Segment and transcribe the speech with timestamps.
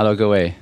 [0.00, 0.54] Hello，各位，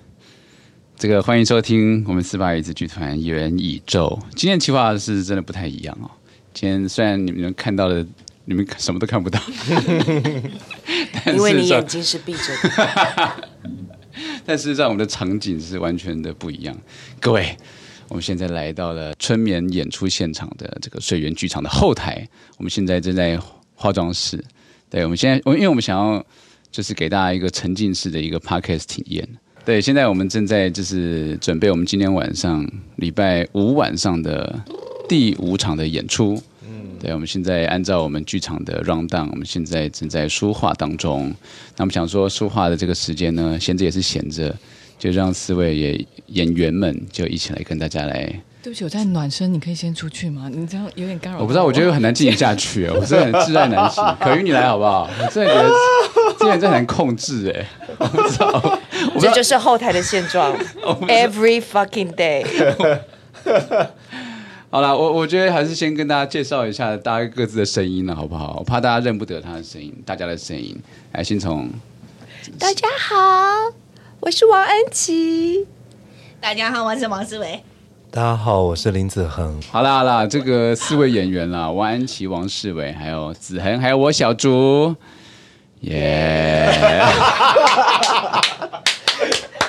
[0.96, 4.18] 这个欢迎收听我们四八椅子剧团元宇宙。
[4.35, 6.11] 今天企划是真的不太一样哦。
[6.55, 8.03] 今天虽然你们看到的，
[8.46, 9.39] 你们什么都看不到，
[11.35, 13.49] 因为你眼睛是闭着的。
[14.46, 16.75] 但是让我们的场景是完全的不一样。
[17.21, 17.55] 各位，
[18.08, 23.39] 我们现在来到了春眠演出现场的这个水源剧场的后台，我们现在正在
[23.75, 24.43] 化妆室。
[24.89, 26.25] 对，我们现在，我因为我们想要。
[26.76, 29.26] 就是给大家一个沉浸式的一个 podcast 体验。
[29.64, 34.62] 对，现在我们正在就是准备我们今天晚上礼拜五晚上的
[35.08, 36.39] 第五场的演出。
[36.69, 41.34] 嗯，对，我们现在按照我们剧场的 rundown，我们现在正在书画当中。
[41.78, 44.54] 那我们想说书画的这个时间呢，闲着也是闲着，
[44.98, 48.38] 就让四位也演员们就一起来跟大家来。
[48.67, 50.50] 对不起，我在暖身，你可以先出去吗？
[50.53, 51.39] 你这样有点干扰。
[51.39, 54.17] 我不知道，我觉得很难进行下去， 我真的很挚爱难行。
[54.19, 55.09] 可云，你来好不好？
[55.22, 55.70] 我真的觉得
[56.36, 57.64] 这人真的很难控制哎，
[57.97, 58.81] 我不知道。
[59.20, 60.53] 这就是后台的现状，
[61.06, 62.44] Every fucking day。
[64.69, 68.56] 好了，我我觉得还是先跟大家介绍一下大家各自的声音了，好不好？
[68.59, 70.77] 我怕大家认不得他的声音，大家的声音。
[71.12, 71.70] 来，先从
[72.59, 73.17] 大家好，
[74.19, 75.69] 我是王安琪。
[76.41, 77.62] 大家好，我是王思维。
[78.17, 79.61] 大家好，我是林子恒。
[79.70, 84.97] 好啦好啦，这个四位演员啦，王安琪、王世伟，还有子恒，还有我小竹，
[85.81, 87.12] 耶、yeah！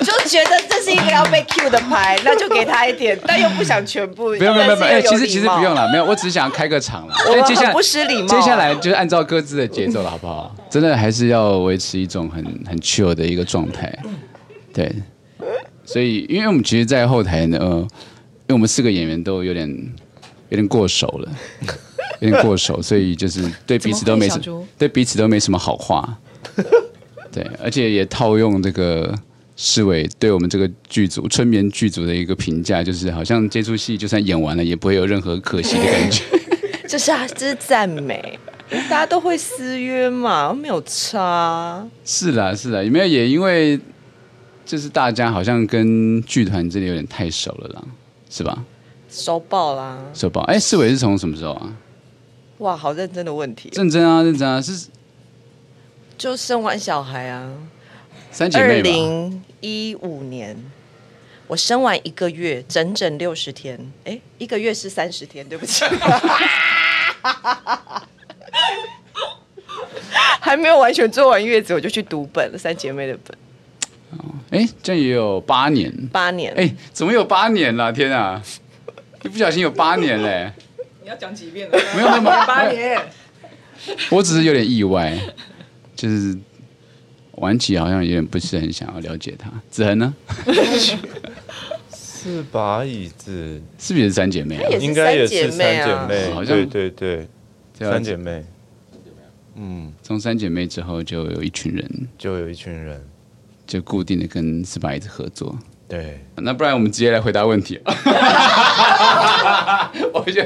[0.02, 4.28] 就觉得这是一个要被 cue 的牌，那就给他一点，但又不想全部。
[4.28, 7.14] 不用不用不用，哎，其实其实不用了，没有，我只是想开个场了。
[7.28, 8.28] 我们很不失礼貌。
[8.28, 10.56] 接下来就是按照各自的节奏了，好不好？
[10.70, 13.94] 真的还是要维持一种很很 chill 的一个状态。
[14.72, 14.90] 对，
[15.84, 17.86] 所以因为我们其实，在后台呢。
[18.48, 19.68] 为我们四个演员都有点
[20.48, 21.32] 有点过熟了，
[22.20, 26.18] 有点过熟，所以就是 对彼此都没什么，对彼此都没什么好话。
[27.30, 29.14] 对，而且也套用这个
[29.54, 36.24] 市委对我们这个剧组春眠剧组的一个评价，就是好像这出戏就算演完了，也不会有任何可惜的感觉。
[36.88, 38.38] 这是啊，这是赞美，
[38.70, 41.86] 大家都会私约嘛，没有差。
[42.02, 43.78] 是啦，是啦，有没有也因为
[44.64, 47.84] 就是大家好像跟剧团这里有点太熟了啦。
[48.30, 48.64] 是吧？
[49.10, 50.42] 收报啦，收报。
[50.42, 51.72] 哎，世伟是从什么时候啊？
[52.58, 53.70] 哇，好认真的问题。
[53.72, 54.88] 认真啊，认真啊，是
[56.18, 57.50] 就生完小孩啊。
[58.30, 58.64] 三姐妹。
[58.64, 60.56] 二零一五年，
[61.46, 63.92] 我生完一个月，整整六十天。
[64.04, 65.84] 哎，一个月是三十天，对不起。
[70.40, 73.36] 还没有完全做完月子，我就去读本了，三姐妹的本。
[74.50, 77.92] 哎，这样也有八年，八年，哎，怎么有八年了？
[77.92, 78.42] 天啊，
[79.22, 80.50] 一不小心有八年嘞！
[81.02, 81.78] 你要讲几遍了？
[81.94, 82.98] 没有那么八年，
[84.10, 85.18] 我只是有点意外，
[85.94, 86.36] 就是
[87.32, 89.50] 晚起好像有点不是很想要了解他。
[89.70, 90.14] 子恒呢？
[91.90, 94.68] 四把椅子是不是也是三姐妹啊？
[94.80, 97.28] 应该也是三姐妹，好像对对对，
[97.78, 98.44] 三姐妹。
[99.56, 103.06] 嗯，从三姐妹之后就有一群人，就有一群人。
[103.68, 105.56] 就固定的跟四把椅子合作，
[105.86, 106.18] 对。
[106.36, 107.78] 那不然我们直接来回答问题。
[110.14, 110.42] 我就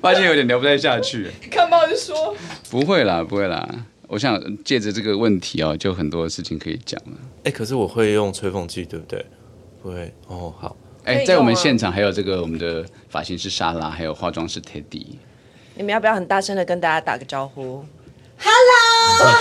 [0.00, 1.30] 发现有点聊不太下去。
[1.50, 2.36] 看报就说。
[2.68, 3.66] 不会啦，不会啦。
[4.08, 7.12] 我想借着这个问题哦，就很多事情可以讲了。
[7.44, 9.24] 哎，可是我会用吹风机，对不对？
[9.80, 10.12] 不会。
[10.26, 10.76] 哦，好。
[11.04, 15.06] 哎，在我们现场还有这个我们的发型师莎拉，还有化妆师 Teddy。
[15.76, 17.84] 你们要不要很大声的跟大家打个招呼
[18.38, 19.34] ？Hello，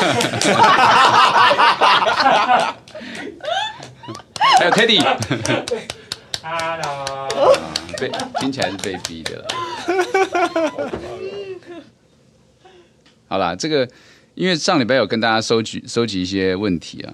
[4.57, 4.99] 还有 Teddy。
[6.41, 7.29] Hello，
[7.97, 9.47] 被听起来是被逼的了。
[13.27, 13.87] 好啦，这个
[14.35, 17.13] 因为上礼拜有跟大家收集收集一些问题啊，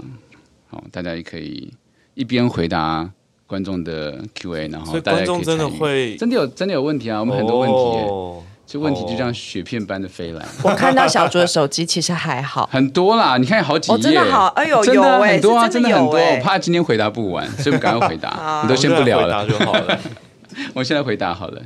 [0.69, 1.73] 好，大家也可以
[2.13, 3.09] 一边回答
[3.47, 7.75] 观众的 Q&A，然后大家可以观众真的会真的有真的有问题啊，我们很多问题。
[7.75, 8.43] Oh.
[8.71, 10.45] 这问题就这样雪片般的飞来。
[10.61, 16.19] 我看到小竹的手机其实还好，很多啦，你看好几页，真的好，哎呦，真的很多啊，真的很多。
[16.19, 18.61] 我怕今天回答不完，所以我赶快回答。
[18.61, 19.99] 你都先不聊了就好了。
[20.75, 21.59] 我现在回答好了。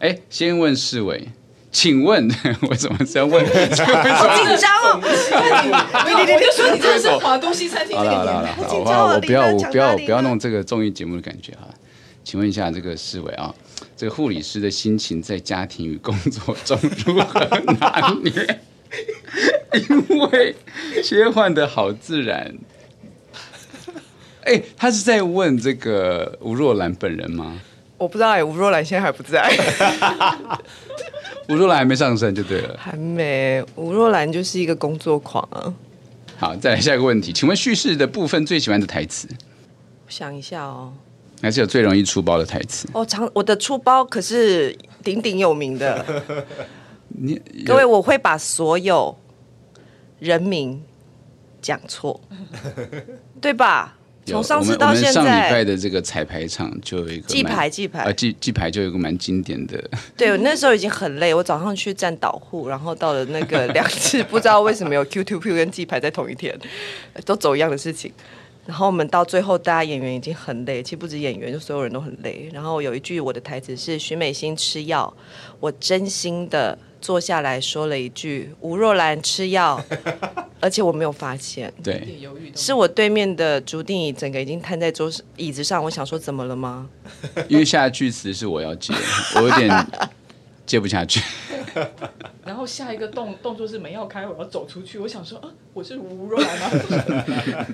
[0.00, 1.28] 哎，先问世伟，
[1.72, 2.28] 请问
[2.68, 3.42] 为什么这样问？
[3.46, 5.00] 好紧张哦！
[5.00, 7.96] 我就说你真的是华东西餐厅。
[7.96, 8.46] 好了好了
[8.84, 11.66] 好了，我不要我不要不要弄这个综艺节目的感觉哈。
[12.22, 13.50] 请问一下这个世伟啊。
[13.98, 17.40] 这个护理师的心情在家庭与工作中如何
[17.80, 18.60] 拿捏？
[19.74, 20.54] 因为
[21.02, 22.54] 切换的好自然。
[24.44, 27.60] 哎，他是在问这个吴若兰本人吗？
[27.96, 29.52] 我不知道哎，吴若兰现在还不在。
[31.50, 32.78] 吴若兰还没上身就对了。
[32.78, 35.74] 还没，吴若兰就是一个工作狂啊。
[36.36, 39.26] 好，再来下一个问题，请问叙事的部分最喜欢的台词？
[40.06, 40.92] 想一下哦，
[41.40, 42.88] 还是有最容易出包的台词。
[42.92, 46.04] 哦，常我的出包可是鼎鼎有名的。
[47.08, 49.16] 你各位，我会把所有
[50.18, 50.82] 人名
[51.60, 52.20] 讲错，
[53.40, 53.94] 对吧？
[54.26, 59.82] 从上次到现在，上礼拜的这个彩排场就有一个记牌记牌啊，记记牌就有一个蛮经典的。
[60.18, 66.54] 对，我那时候已经很累，我早上去站导护，然后到了那个两次，不知道为什么有 Q Two Q 跟记牌在同一天，
[67.24, 68.12] 都走一样的事情。
[68.68, 72.50] 然后我们到最后，大家演员已经很累，其实不止演员，就所有人都很累。
[72.52, 75.10] 然后有一句我的台词是徐美心吃药，
[75.58, 79.82] 我真心的坐下来说了一句吴若兰吃药，
[80.60, 82.20] 而且我没有发现，对，
[82.54, 86.90] 是我对面的朱定仪整个已经瘫在桌椅子上，我想说怎么了吗？
[87.48, 88.92] 因为下句词是我要接，
[89.36, 89.70] 我有点
[90.66, 91.22] 接不下去。
[92.44, 97.66] 然后下一个动动作是门要开，我要走出去，我想说啊，我是吴若兰吗？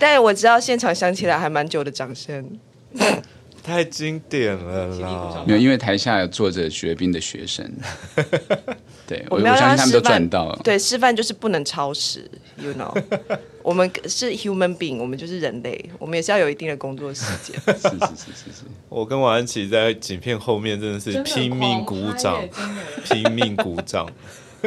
[0.00, 2.58] 但我知道现场响起来还蛮久的掌声，
[3.62, 5.44] 太经典了啦！
[5.46, 7.70] 没有，因为台下有坐着学兵的学生，
[9.06, 10.58] 对我，我，们要我相信他们都赚到了。
[10.64, 12.90] 对，示范就是不能超时，you know，
[13.62, 17.60] 我们是 human being，我们就是人类，我们也是要有一定的工作时间。
[17.66, 18.62] 是是是是是。
[18.88, 22.42] 我跟王安琪在影片后面真的是拼命鼓掌，
[23.04, 24.10] 拼命鼓掌。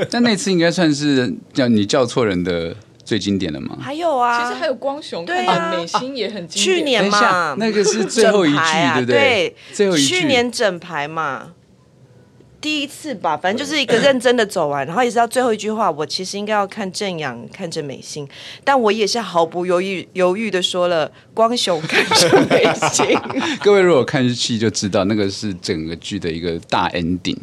[0.09, 2.75] 但那次应该算是叫你叫错人的。
[3.05, 3.77] 最经典的吗？
[3.81, 6.77] 还有啊，其实还有光雄，对啊，美心也很经典。
[6.77, 9.19] 去年嘛，那个是最后一句， 啊、对不对？
[9.19, 10.07] 对，最后一句。
[10.07, 11.51] 去年整排嘛，
[12.61, 15.91] 第一次吧，反正就是一个认真的走完，然后也是到最后一句话。
[15.91, 18.25] 我其实应该要看正阳，看着美心，
[18.63, 23.05] 但我也是毫不犹豫犹豫的说了光雄看着美心。
[23.61, 27.38] 各位如果看日期就知道，那个是整个剧的一个大 ending，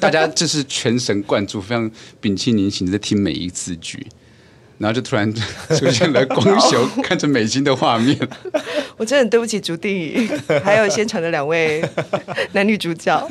[0.00, 1.88] 大家就是全神贯注，非常
[2.20, 4.04] 屏气凝神在听每一字句。
[4.78, 5.32] 然后就突然
[5.78, 8.16] 出现了光雄 看着美金的画面，
[8.96, 10.28] 我真的很对不起朱定宇，
[10.62, 11.82] 还有现场的两位
[12.52, 13.28] 男女主角，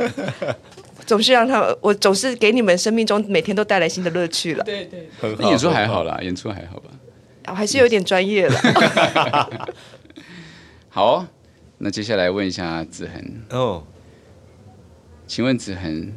[1.05, 4.63] 总是让他们，我总是给你们生命中每天都带来新的乐趣了。
[4.63, 5.07] 对对，
[5.37, 6.89] 那演出还好啦，演出还好吧？
[7.47, 8.55] 我还是有点专业了。
[10.89, 11.27] 好哦，
[11.79, 13.83] 那接下来问一下子恒哦，
[15.27, 16.13] 请问子恒，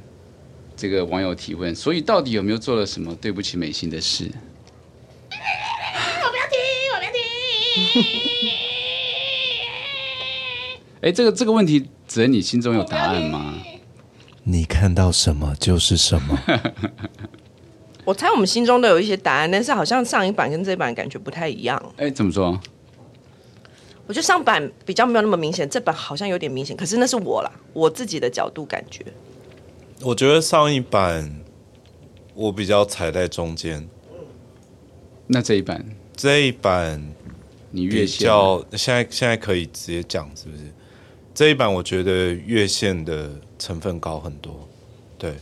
[0.76, 4.30] 这个网友提问，所以到底有没有做了什么对不起美心的事？
[11.02, 13.54] 哎，这个这个问题，只能，你心中有答案吗？
[14.44, 16.38] 你看到什么就是什么。
[18.04, 21.80] 我猜我们心中都有一些答案，但是好像上一版跟这一版感觉不太一样。
[21.96, 22.58] 哎，怎么说？
[24.06, 26.76] 我觉得上版比较没有那么明显，这版好像有点明显。
[26.76, 29.04] 可是那是我啦，我自己的角度感觉。
[30.00, 31.40] 我觉得上一版
[32.34, 33.88] 我比较踩在中间。
[35.26, 35.84] 那这一版？
[36.14, 37.15] 这一版。
[37.76, 38.26] 你越线，
[38.72, 40.62] 现在现在可以直接讲是不是？
[41.34, 44.66] 这一版我觉得越线的成分高很多，
[45.18, 45.34] 对，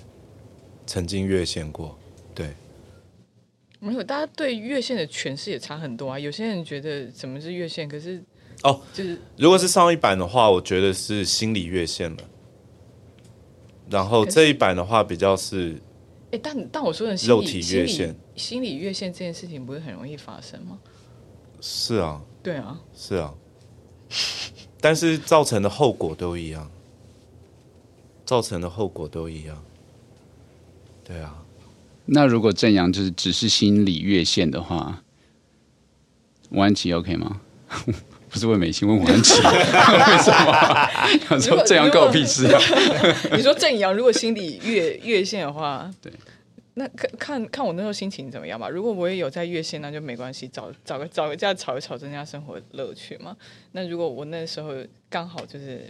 [0.85, 1.97] 曾经越线过，
[2.35, 2.49] 对。
[3.79, 6.19] 没有，大家对越线的诠释也差很多啊。
[6.19, 8.21] 有些人觉得什么是越线，可是
[8.65, 12.19] 哦，就是如果是上一版的话，我觉得是心理越线了。
[13.89, 15.77] 然后这一版的话比较是，
[16.33, 20.81] 哎，但但我说的肉体越线，心理越线这件事情不是很容易发生吗？
[21.67, 23.33] 是啊，对啊，是啊，
[24.83, 26.71] 但是造成的后果都一样，
[28.27, 29.65] 造成的后果都一样，
[31.03, 31.43] 对啊。
[32.05, 35.03] 那如果正阳就是只是心理越线的话，
[36.51, 37.41] 王安琪 OK 吗？
[38.29, 40.89] 不是问美心，问王安琪， 为什么？
[41.31, 42.61] 有时候正阳关我屁事啊！
[43.35, 46.13] 你说正阳如果心理越越线的话，对。
[46.77, 48.69] 那看看看我那时候心情怎么样吧。
[48.69, 53.37] 如果我也有在越线，那就没关系，找找个找个架吵一吵，增加生活乐趣嘛。
[53.71, 54.73] 那如果我那时候
[55.09, 55.89] 刚好就是，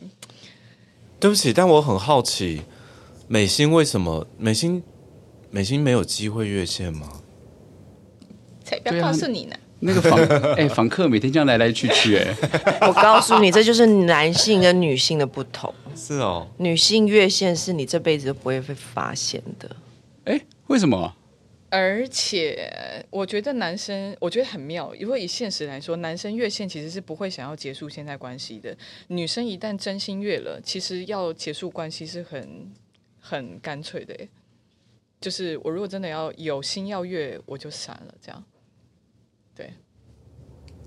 [1.19, 2.61] 对不起，但我很好奇，
[3.29, 4.83] 美心为什么美心
[5.51, 7.23] 美心没有机会越线吗？
[8.63, 9.57] 才不要告诉你呢。
[9.81, 10.19] 那个访
[10.57, 12.35] 哎，访客每天这样来来去去，哎，
[12.87, 15.73] 我告诉你，这就是男性跟女性的不同。
[15.97, 19.77] 是哦，女性越线是你这辈子都不会被发现的。
[20.25, 20.39] 哎。
[20.75, 21.15] 为什么？
[21.71, 22.69] 而且
[23.11, 24.93] 我觉得男生，我觉得很妙。
[24.97, 28.77] 因为以现实来说，男生越线其实是不会想要结束现在关系的。
[29.07, 32.73] 女生一旦真心越了，其实要结束关系是很
[33.21, 34.17] 很干脆的。
[35.21, 38.15] 就是我如果真的要有心要越，我就闪了。
[38.21, 38.45] 这样，
[39.55, 39.71] 对。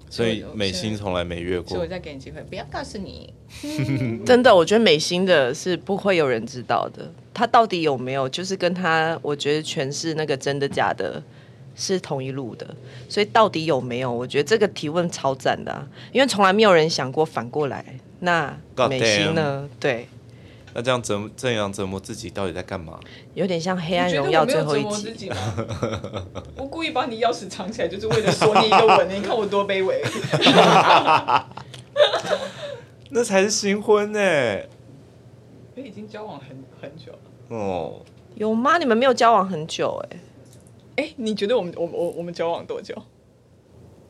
[0.09, 1.69] 所以美心从来没越过。
[1.69, 3.33] 所以我再给你机会，不要告诉你。
[4.25, 7.09] 真的，我觉得美心的是不会有人知道的。
[7.37, 8.27] 他到底有没有？
[8.27, 11.21] 就是跟他，我觉得全是那个真的假的
[11.75, 12.65] 是同一路的，
[13.07, 14.11] 所以到底有没有？
[14.11, 17.85] 我觉得这个提问超赞的、啊，因为从来没有人想过反过来。
[18.21, 18.57] 那
[18.89, 19.69] 美心呢？
[19.79, 20.07] 对，
[20.73, 22.99] 那这样折这样折磨自己，到底在干嘛？
[23.35, 25.31] 有点像《黑暗荣耀》最后一集。
[26.55, 29.07] 我故意把你钥匙藏起来，就是为了锁你一个吻。
[29.15, 30.01] 你看我多卑微。
[33.11, 34.67] 那才是新婚呢、 欸。
[35.75, 36.47] 已经交往很
[36.81, 37.19] 很久了。
[37.49, 38.01] 哦，
[38.35, 38.77] 有吗？
[38.77, 40.17] 你们没有交往很久哎、
[40.97, 41.03] 欸。
[41.03, 42.95] 哎，你觉得我们我我我们交往多久？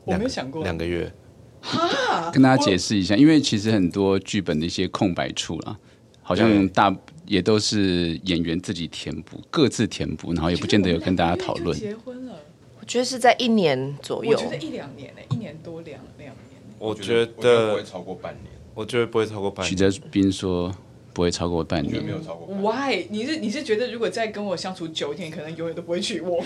[0.04, 1.12] 我没有想过两个月。
[1.60, 5.78] 哈，跟大家解释一下，因为其实很多剧本的一些空白处啦，
[6.22, 6.94] 好像大
[7.26, 11.78] 也都是演员自己填补，各自填补，然后也不见得有跟大家讨论。
[11.78, 12.36] 结婚了，
[12.80, 16.62] 我觉得是在一年左右，我觉得一两年呢，一年多两两年。
[16.78, 19.68] 我觉得不会超过半年，我觉得不会超过半年。
[19.68, 20.74] 许哲斌说。
[21.18, 22.54] 不会超过半年，没有超过。
[22.54, 23.04] Why？
[23.10, 26.40] 你是你是觉得如果再跟我相处久一点，可能永远都不会娶我？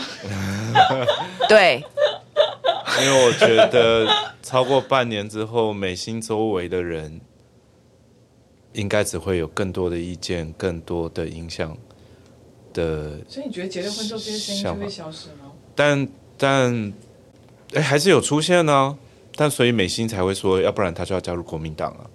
[1.46, 1.84] 对，
[3.02, 4.08] 因为我觉得
[4.42, 7.20] 超过半年之后，美心周围的人
[8.72, 11.76] 应该只会有更多的意见，更多的影响
[12.72, 13.18] 的。
[13.28, 15.52] 所以你觉得结了婚之后，这些声音就会消失吗？
[15.76, 16.92] 但但
[17.74, 18.96] 哎，还是有出现呢、啊。
[19.36, 22.08] 但所以美心才会说，要不然他就要加入国民党啊。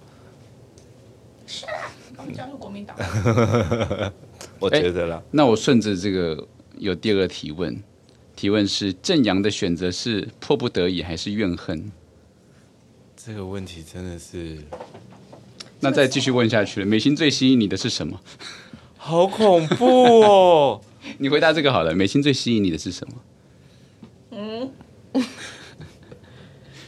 [2.32, 2.96] 加入国民党，
[4.58, 5.16] 我觉得啦。
[5.16, 6.46] 欸、那我顺着这个
[6.78, 7.82] 有第二个提问，
[8.36, 11.90] 提问是正阳的选择是迫不得已还是怨恨？
[13.16, 14.58] 这个问题真的是……
[15.80, 16.86] 那再继续问下去了。
[16.86, 18.20] 美心最吸引你的是什么？
[18.96, 20.80] 好恐怖哦！
[21.18, 21.94] 你回答这个好了。
[21.94, 23.14] 美心最吸引你的是什么？
[24.32, 24.70] 嗯，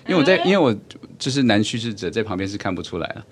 [0.06, 0.76] 因为我在，因为我
[1.18, 3.26] 就是男叙事者，在旁边是看不出来了。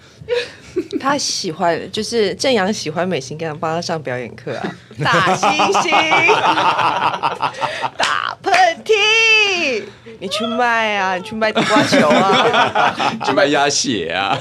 [1.00, 4.76] 他喜欢，就是正阳喜欢美心，跟他帮他上表演课啊！
[5.02, 5.50] 打星
[5.82, 5.90] 星，
[7.96, 8.52] 打喷
[8.84, 9.82] 嚏，
[10.18, 11.16] 你去卖啊！
[11.16, 13.18] 你去卖地瓜球啊！
[13.24, 14.36] 去卖鸭血啊！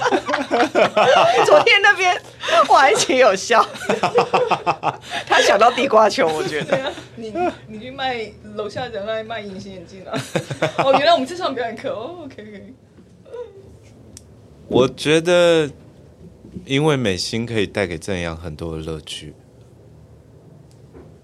[1.46, 2.20] 昨天那边
[2.67, 3.65] 我还挺有效，
[5.27, 6.77] 他想到地瓜球，我觉得。
[6.77, 7.34] 啊、你
[7.67, 10.12] 你去卖楼下人来卖隐形眼镜啊！
[10.84, 12.25] 哦，原来我们这上表演课哦。
[12.25, 12.74] OK OK。
[14.67, 15.70] 我觉得。
[16.67, 19.33] 因为美心可以带给正阳很多的乐趣，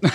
[0.00, 0.10] 太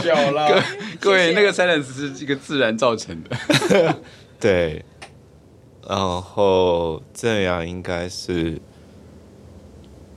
[0.00, 0.62] 久了。
[1.00, 3.36] 各位，那个 silence 是一个自然造成的。
[4.38, 4.84] 对，
[5.88, 8.60] 然后正阳应该是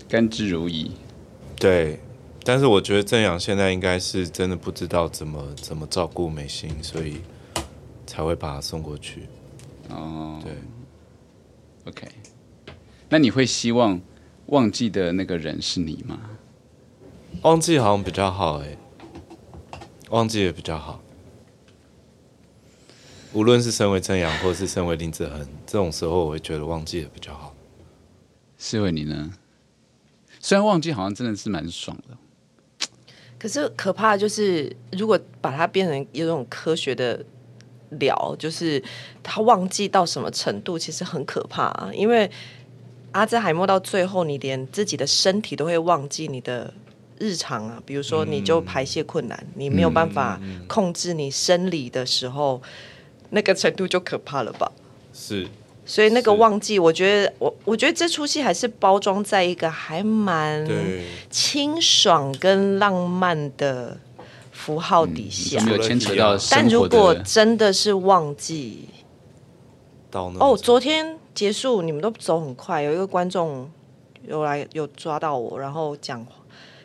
[0.08, 0.92] 甘之如饴。
[1.60, 2.00] 对，
[2.44, 7.24] 但是我觉得正阳现在应该是真的不知道怎么怎么照顾美心，所以
[8.06, 9.28] 才会把他送过去。
[9.90, 10.54] 哦，对。
[11.88, 12.08] OK，
[13.10, 14.02] 那你会希望
[14.48, 16.20] 忘记的那个人是你吗？
[17.44, 18.76] 忘记好像比较好哎，
[20.10, 21.00] 忘记也比较好。
[23.34, 27.54] 无论是身为正阳，或是身为林子恒，这种时候我会觉得忘记也比较好。
[28.58, 29.34] 是为你呢？
[30.40, 32.88] 虽然忘记好像真的是蛮爽的，
[33.38, 37.24] 可是可怕的就是如果把它变成一种科学的。
[37.92, 38.82] 聊就是
[39.24, 41.90] 他忘记到什么程度，其实很可怕啊。
[41.94, 42.30] 因为
[43.12, 46.74] 阿兹海默到最后，你连自己的身体都会忘记你的
[47.18, 47.82] 日常啊。
[47.86, 52.70] 比如说，你就排泄困难，嗯、你没有办法控制你生理的时候，嗯、
[53.30, 54.72] 那个程度就可怕了吧？
[55.14, 55.48] 是。
[55.86, 60.68] 所以那个忘记，我觉得我我觉得这出戏还是包装在一个还蛮
[61.30, 63.96] 清爽跟浪漫的。
[64.66, 66.36] 符号底下，没有牵扯到。
[66.50, 68.90] 但如果真的是忘记，
[70.12, 72.82] 哦，昨天结束，你们都走很快。
[72.82, 73.70] 有一个观众
[74.24, 76.26] 有来有抓到我，然后讲，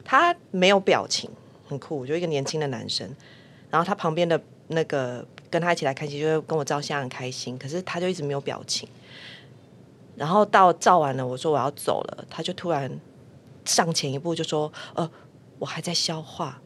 [0.04, 1.30] 他没有表情，
[1.66, 3.08] 很酷，就一个年轻的男生。
[3.70, 7.56] 然后他旁边的那个跟他一起来看戏，就跟我照相很开心。
[7.56, 8.86] 可是他就一直没有表情。
[10.16, 12.92] 然后到照完了，我说我要走了，他就突然
[13.64, 15.10] 上前一步就说：“呃，
[15.58, 16.60] 我还在消化。”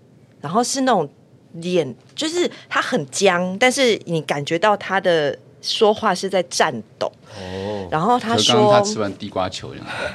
[0.45, 1.09] 然后是那种
[1.55, 7.11] 脸，就是他很僵，但是你感觉到他的说话是在颤抖。
[7.35, 7.89] 哦。
[7.91, 9.73] 然后他说：“刚刚他吃完地瓜球，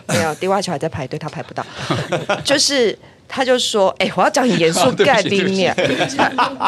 [0.07, 1.65] 没有地瓜球还在排队，他排不到。
[2.45, 2.95] 就是
[3.27, 5.75] 他就说：‘哎，我要讲很严肃，盖冰面。’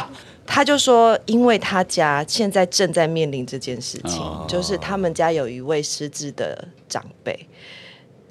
[0.48, 7.48] 他就说，因为他家现在正在面临这件事情，哦、就是他们家有一位失智的长辈，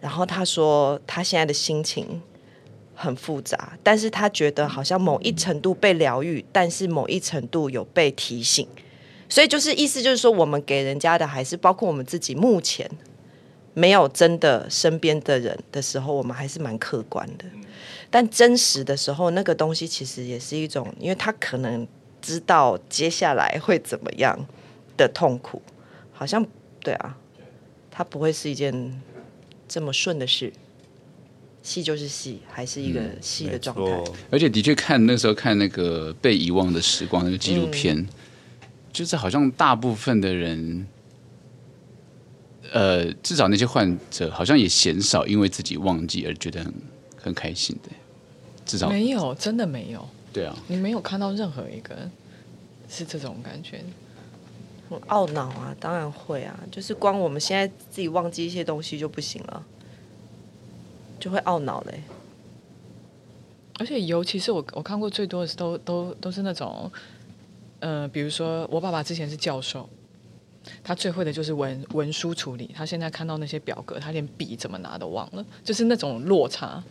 [0.01, 2.21] 然后他说他现在的心情。”
[3.01, 8.69] 很复杂，但是他觉得好像某一程度被疗愈，但是某一程度有被提醒，
[9.27, 12.89] 所以就是意思就是说，我们给人家的还是包括我们自己目前
[13.73, 17.47] 没有真的身边的人的时候，我们还是蛮客观的。
[18.11, 21.89] 但真实的时候，那个东西其实也是一种，因为他可能
[22.21, 24.39] 知道接下来会怎么样
[24.99, 25.63] 的痛苦，
[26.13, 26.47] 好像
[26.81, 27.17] 对啊，
[27.91, 29.01] 他不会是一件
[29.67, 30.53] 这么顺的事。
[31.63, 33.83] 戏就是戏，还是一个戏的状态。
[33.83, 38.09] 嗯、而且的确看那时候看那个被遗忘的时光那个纪录片，嗯、
[38.93, 40.87] 就是好像大部分的人，
[42.73, 46.75] 呃，至少那些患者好像也嫌少因为自己忘记而觉得很
[47.17, 47.91] 很开心的。
[48.65, 50.09] 至少没有，真的没有。
[50.33, 52.09] 对啊，你没有看到任何一个
[52.89, 53.83] 是这种感觉。
[54.89, 59.65] 很懊恼啊，当然会啊，就是光我们现在自己忘记一些东西就不行了。
[61.21, 62.03] 就会懊恼嘞，
[63.79, 66.91] 而且尤其是我我看过最多的是都都都是那种，
[67.79, 69.89] 呃，比如说我爸爸之前是教授，
[70.83, 76.83] 他最会的就是文文书处理，他现在看到那些表格，他连笔怎么拿都忘了，就是那种落差。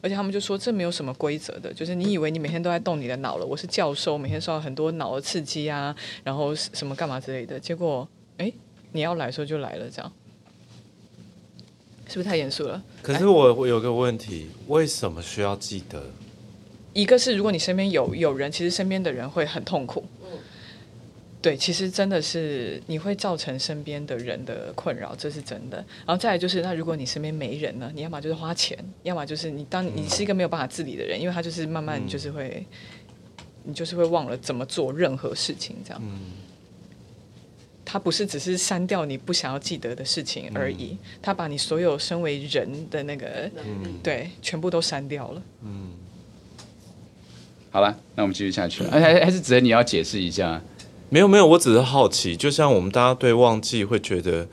[0.00, 5.92] 而且他们就说这没有什么规则的，就是你以为你每天都在动你的脑了，我是教授，每天受到很多脑的刺激啊，
[6.22, 8.52] 然后什么干嘛之类的，结果哎，
[8.92, 10.12] 你要来的时候就来了，这样。
[12.08, 12.82] 是不是太严肃了？
[13.02, 16.02] 可是我我有个问题，为什么需要记得？
[16.94, 20.04] 一个是如果你身边有有人，其实身边的人会很痛苦。
[20.22, 20.30] 嗯，
[21.40, 25.76] 对，其实真的是你会造成身边的人的困扰，这是真的。
[26.06, 27.92] 然后再来就是，那如果你身边没人呢？
[27.94, 32.66] 你要么就是花钱，要么就是你当你是一个没有办法自理的人，因为他就是慢慢就是会，
[33.36, 36.02] 嗯，你就是会忘了怎么做任何事情，这样。
[36.02, 36.32] 嗯。
[37.90, 45.42] 他不是只是删掉你不想要记得的事情而已，嗯、他把你所有身为人的那个，嗯、对，全部都删掉了。
[45.62, 45.92] 嗯，
[47.70, 48.90] 好了，那我们继续下去了。
[48.90, 50.60] 还还还是只能你要解释一下？
[51.08, 54.46] 没有没有，我只是好奇，就像我们大家对忘记会觉得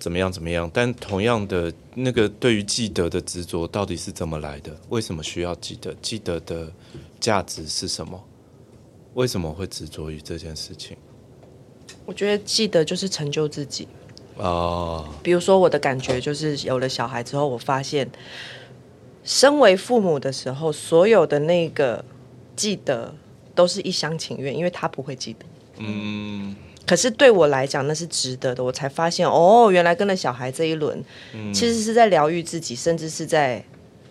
[0.00, 4.76] 怎么样怎么样，但同样的那个对于记得的执着到底是怎么来的？
[4.88, 5.94] 为什么需要记得？
[6.02, 6.72] 记得的
[7.20, 8.20] 价值是什么？
[9.14, 10.96] 为什么会执着于这件事情？
[12.04, 13.86] 我觉得记得就是成就自己
[14.36, 15.08] 哦。
[15.22, 18.08] 比如说我的感觉就是有了小孩之后，我发现
[19.24, 22.04] 身为父母的时候，所有的那个
[22.56, 23.14] 记得
[23.54, 25.46] 都是一厢情愿，因为他不会记得。
[25.78, 26.56] 嗯。
[26.86, 28.64] 可是对我来讲，那是值得的。
[28.64, 31.04] 我才发现哦，原来跟了小孩这一轮，
[31.52, 33.62] 其实是在疗愈自己，甚至是在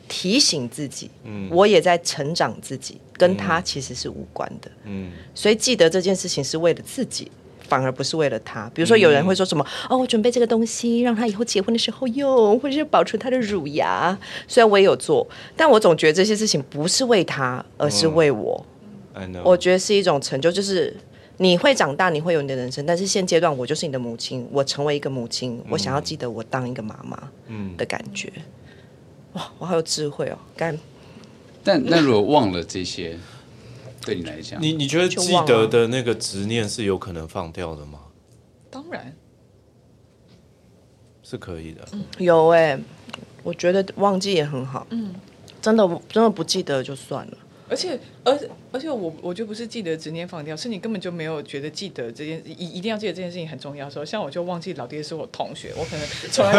[0.07, 1.11] 提醒自己。
[1.25, 1.49] 嗯。
[1.51, 4.71] 我也在成长自己，跟他其实是无关的。
[4.85, 5.11] 嗯。
[5.35, 7.29] 所以记得这件事情是为了自己。
[7.69, 14.17] 反而不是为了他，比如说有人会说什么、嗯、哦，我准备这个东西让他以后结婚的时候用，或者是保存他的乳牙。
[14.47, 18.65] 虽然我也有做，但我总觉得这些事情不是为他，而是为我。
[19.13, 20.95] 嗯、我觉得是一种成就，就是
[21.37, 28.31] 你会长大，你会有你的人生，但是现阶段我就是你的母亲，我成为一个母亲，嗯、我想要记得我当一个妈妈嗯的感觉。
[28.35, 28.43] 嗯、
[29.33, 30.37] 哇，我好有智慧哦！
[30.57, 30.77] 干，
[31.63, 33.17] 但那如果忘了这些。
[34.09, 37.99] 对你来讲，你你觉得记得的那个执念是有可能放掉的吗？
[38.69, 39.15] 当然
[41.23, 41.87] 是可以的。
[41.93, 42.79] 嗯、有哎、欸，
[43.43, 44.85] 我觉得忘记也很好。
[44.89, 45.13] 嗯，
[45.61, 47.37] 真的真的不记得就算了。
[47.69, 48.37] 而且，而
[48.71, 56.51] 而且我我就不是记得执念放掉，是你根本就没有觉得记得这件一一定要记得这件事情很重要的时候，像我就忘记老爹是我同学，我可能 从来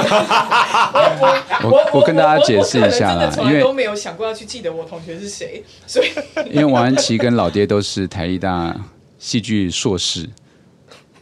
[1.65, 6.09] 我我我跟大家解释一下啦，因为都没有想过要去记得我同学是谁，所以
[6.51, 8.75] 因为王安琪跟老爹都是台艺大
[9.19, 10.29] 戏剧硕士，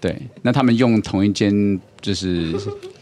[0.01, 2.53] 对，那他们用同一间就是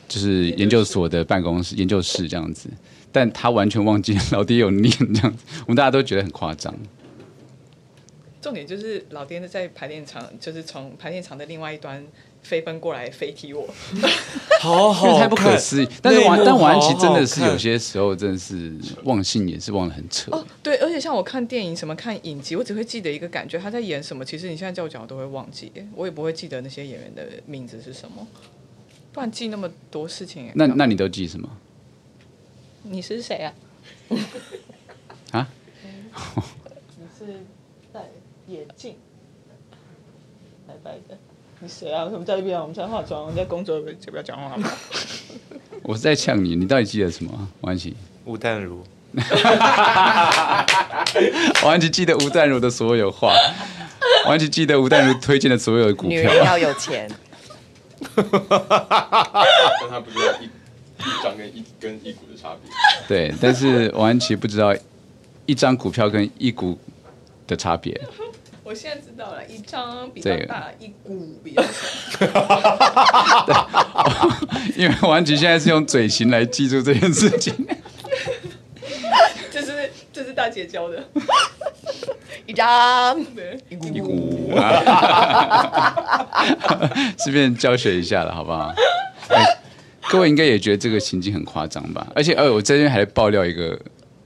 [0.07, 2.71] 就是研究所的办公室研究室这样子。
[3.17, 6.75] 但他完全忘记老爹有念这样子，我们大家都觉得很夸张。
[8.43, 12.07] 重点就是老爹在排练场，就是从排练场的另外一端
[12.43, 13.67] 飞奔过来飞踢我，
[14.61, 15.89] 好好，太不可思议。
[16.03, 18.75] 但是王但王安琪真的是有些时候真的是
[19.05, 20.31] 忘性也是忘得很扯。
[20.33, 24.23] 哦，对，而且像我看电影什么看影集，我只会记得一个感觉，他在演什么。
[24.23, 28.27] 其实你现在叫我讲，我都会忘记，我也不会记得那些演员的名字是什么。
[29.11, 31.49] 不然记那么多事情，那那你都记什么？
[32.89, 33.53] 你是谁啊？
[35.33, 35.49] 啊？
[36.97, 37.45] 你是
[37.93, 38.01] 戴
[38.47, 38.97] 眼镜、
[40.69, 41.19] 白白的。
[41.59, 42.05] 你谁啊？
[42.05, 44.57] 我们在这边，我们在化妆，我们在工作，就不要讲话。
[45.83, 47.49] 我是在呛你，你到底记得什么？
[47.63, 47.97] 王安琪。
[48.25, 48.85] 吴淡如。
[51.65, 53.35] 王安琪记得吴淡如的所有话。
[54.27, 56.11] 王安琪记得吴淡如推荐的所有股票。
[56.11, 57.11] 女人要有钱。
[58.15, 58.25] 但
[59.91, 60.49] 他不知道一。
[61.19, 62.71] 一张跟一跟一股的差别，
[63.09, 64.75] 对，但是王安琪不知道
[65.47, 66.79] 一张股票跟一股
[67.47, 67.99] 的差别。
[68.63, 72.27] 我现在知道了，一张比较大，一股比较小。
[74.77, 77.55] 因为王安琪现在是用嘴型来记住这件事情。
[79.53, 81.05] 这是这是大姐教的。
[82.45, 83.17] 一张，
[83.69, 84.51] 一股一股，
[87.19, 88.75] 顺便教学一下了，好不好？
[89.29, 89.59] 欸、
[90.11, 92.07] 各位应该也觉得这个情境很夸张吧？
[92.15, 93.79] 而且，呃，我这边还爆料一个，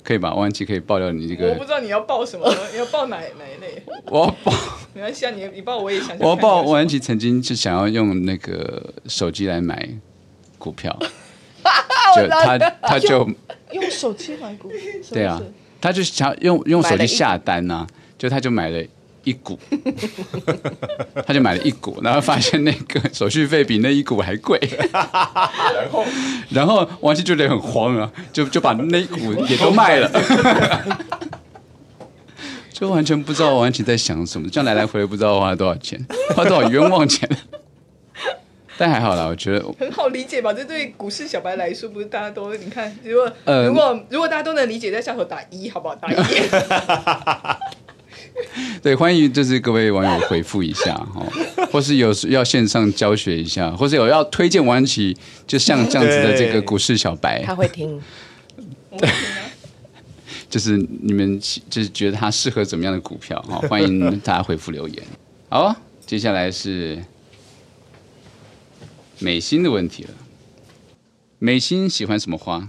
[0.02, 0.34] 可以吧？
[0.34, 3.82] 王安琪可以爆料你这个，我不知道你要爆什么， 你要爆哪哪一类？
[4.06, 4.52] 我要爆，
[4.94, 6.18] 没关系啊，你你爆我也想，想。
[6.20, 9.88] 我要爆王安琪曾经是想要用那个手机来买
[10.58, 10.96] 股票，
[12.16, 13.34] 就他他就用，
[13.72, 14.70] 用手机买股，
[15.12, 15.40] 对啊，
[15.80, 17.86] 他就想用用手机下单呐、啊。
[18.18, 18.84] 就他就买了
[19.24, 19.58] 一股，
[21.26, 24.58] 他就买了一股，然后发现那个手续费比那一股还贵，
[24.92, 26.04] 然后
[26.50, 30.10] 然后王希就觉得很慌啊，就就把那一股也都卖了，
[32.72, 36.02] 就完全不知道王琪在想什么，这样来来回回不知道花了多少钱，
[36.34, 37.28] 花多少冤枉钱，
[38.78, 40.52] 但还好啦，我觉得很好理解吧？
[40.54, 45.94] 这对股市小白来说，不是大家都你看，如果、呃、如果如果大家都能理解，在下头打一好不好？
[45.96, 46.14] 打一。
[48.82, 51.26] 对，欢迎就是各位网友回复一下哈，
[51.70, 58.00] 或是有要线上教学一下，或是有要推荐王安琪，就像这样子的这个股市小白，他会听。
[58.98, 59.08] 对，
[60.48, 63.58] 就是你们就是觉得他适合怎么样的股票哈？
[63.68, 65.02] 欢迎大家回复留言。
[65.48, 65.74] 好，
[66.06, 66.98] 接下来是
[69.18, 70.10] 美心的问题了。
[71.38, 72.68] 美心喜欢什么花？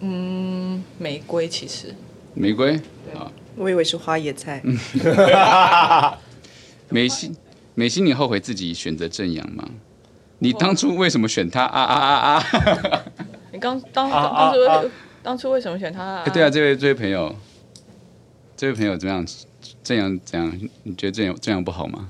[0.00, 1.94] 嗯，玫瑰其实。
[2.34, 2.74] 玫瑰
[3.14, 3.32] 啊。
[3.56, 4.62] 我以为是花椰菜。
[6.88, 7.34] 美心，
[7.74, 9.68] 美心，你后悔自己选择正阳吗？
[10.38, 12.44] 你当初为什么选他啊啊啊啊！
[13.52, 14.90] 你刚当当初
[15.22, 16.24] 当初为什么选他啊？
[16.32, 17.34] 对啊，这位这位朋友，
[18.56, 19.24] 这位朋友怎么样？
[19.82, 20.60] 正阳怎样？
[20.84, 22.08] 你觉得正阳正阳不好吗？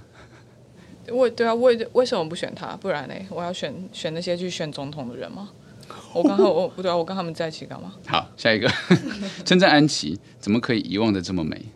[1.09, 2.77] 为对啊，为为什么不选他？
[2.77, 3.15] 不然呢？
[3.31, 5.51] 我要选选那些去选总统的人吗？
[6.17, 7.93] 我刚刚我不对啊，我跟他们在一起干嘛？
[8.09, 8.71] 好，下一个，
[9.45, 11.67] 称赞安琪怎么可以遗忘的这么美？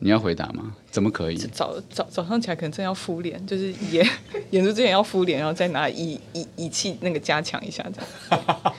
[0.00, 0.74] 你要回答吗？
[0.90, 1.36] 怎么可以？
[1.36, 4.06] 早早早上起来可能真要敷脸，就是演
[4.50, 8.74] 演出之前要敷脸，然后再拿仪仪仪器那个加强一下这样。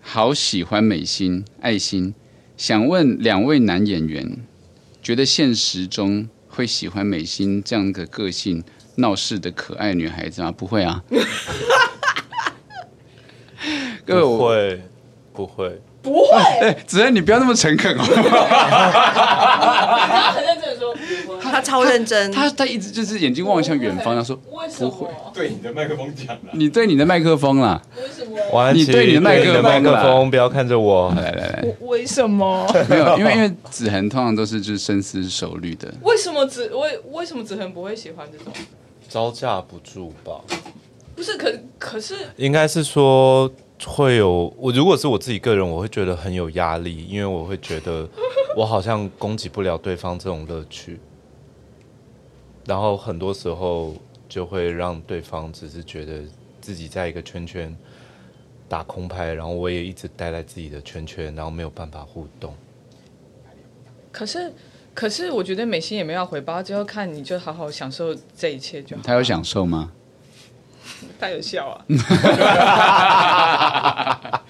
[0.00, 2.14] 好喜欢美心爱心，
[2.56, 4.38] 想问两位男演员，
[5.02, 10.50] 觉得现实中会喜欢美心这样的个性闹事的可爱女孩子吗？
[10.50, 11.04] 不会啊。
[14.06, 14.80] 不会，
[15.32, 16.28] 不会，不会。
[16.62, 18.02] 哎，子恩，你不要那么诚恳哦。
[20.08, 20.94] 他很认真的说，
[21.42, 22.30] 他超认真。
[22.30, 24.36] 他他一直就是眼睛望向远方，他说
[24.78, 25.08] 不会。
[25.34, 26.50] 对你的麦克风讲了。
[26.52, 27.82] 你对你的麦克风啦。
[27.96, 28.72] 为什么？
[28.72, 31.12] 你对你的麦克麦克风，不要看着我。
[31.16, 31.64] 来来来。
[31.80, 32.66] 为什么？
[32.88, 35.92] 没有，因为因为子恒通常都是就是深思熟虑的。
[36.02, 38.52] 为什么子为为什么子恒不会喜欢这种？
[39.08, 40.40] 招架不住吧？
[41.14, 43.50] 不是，可可是应该是说。
[43.84, 48.08] 会有我，如果是我自己个人，我会觉得很有压力，因为我会觉得
[48.56, 50.98] 我好像供给不了对方这种乐趣，
[52.64, 53.94] 然后很多时候
[54.28, 56.22] 就会让对方只是觉得
[56.60, 57.76] 自己在一个圈圈
[58.68, 62.54] 打空拍，然后我也一直待在自己的圈圈，然后没有办法互动。
[64.10, 64.52] 可是，
[64.94, 69.02] 可是我觉得美心也没有回报，最后看你就好好享受这一切就好。
[69.04, 69.92] 他有享受吗？
[71.18, 71.80] 太有效啊！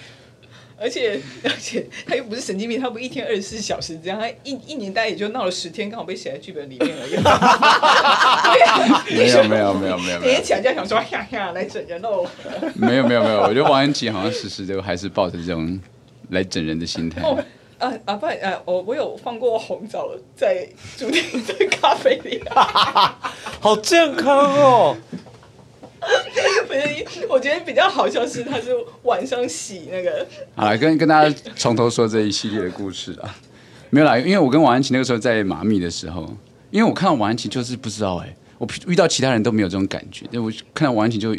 [0.79, 7.17] 而且而且他又不是神经病，他不一天二十四小时这样，他一一年大概也就闹了十天，刚好被写在剧本里面而已。
[9.17, 12.27] 没有没有没有没有，每天起来就想说呀呀来整人喽。
[12.75, 15.81] 没有没有没有，我觉得王安琪好像时时都还是抱着这种
[16.29, 17.23] 来整人的心态。
[17.23, 17.43] 哦
[17.79, 22.43] 啊啊不呃我我有放过红枣在注定在咖啡里，
[23.61, 24.97] 好健康哦。
[26.67, 28.71] 不是，我觉得比较好笑是，他是
[29.03, 30.27] 晚上洗那个。
[30.55, 33.35] 好了，跟跟大家从头说这一系列的故事啊，
[33.91, 36.23] 没有啦，因为我跟王安琪那个时候在马密的时候，
[36.71, 41.37] 因为我看到王安琪就是不知道哎、我遇到其他人都没有这种感觉，我看到王安琪就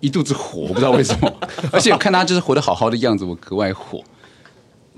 [0.00, 1.40] 一肚子火，我不知道为什么，
[1.72, 4.02] 而且我看他就是活得好好的样子，我格外火。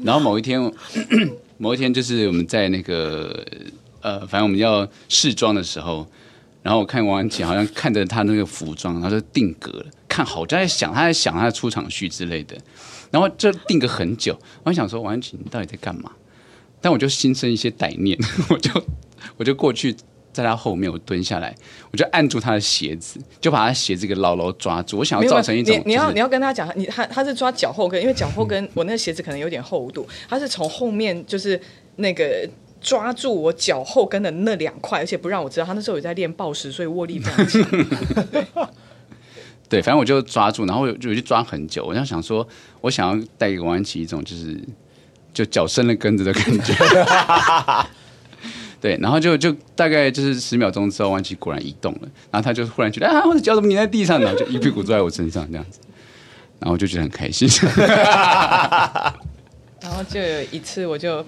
[0.03, 0.61] 然后某一天，
[1.59, 3.45] 某一天就是我们在那个
[4.01, 6.07] 呃，反正我们要试妆的时候。
[6.63, 12.57] 然后我看王安琪好像看着他那个服装，然后就定格了，看好，就在想他在想他的出场序之类的，
[13.11, 14.39] 然后就定格很久。
[14.63, 16.13] 我想说王安琪你到底在干嘛？
[16.81, 18.17] 但我就心生一些歹念，
[18.49, 18.71] 我就
[19.37, 19.93] 我就过去
[20.33, 21.53] 在他后面，我蹲下来，
[21.91, 24.99] 我就按住他的鞋子，就把他鞋子给牢牢抓住。
[24.99, 31.61] 我想要造成一种、就是，你你要你要跟他讲，你他他是抓脚后跟，因为脚后跟我那个鞋子可能有点厚度，他是从后面就是
[31.97, 32.49] 那个。
[32.83, 35.67] 抓住我脚后跟的那两块，而且不让我知道。
[35.67, 37.63] 他那时候有在练暴食，所以握力非常强。
[39.69, 41.83] 对，反正我就抓住，然后我就我就抓很久。
[41.85, 42.47] 我就想说，
[42.83, 44.61] 我想要带给王安琪一种就是
[45.33, 46.75] 就脚伸了根子的感觉。
[48.83, 54.21] 对，然后就就大概就是十秒钟之后，王安琪果然移动了，然后他就忽然觉得啊，我的脚怎么粘在地上？
[54.21, 55.79] 然后就一屁股坐在我身上这样子，
[56.59, 57.49] 然后我就觉得很开心。
[59.81, 61.25] 然后就有一次，我就。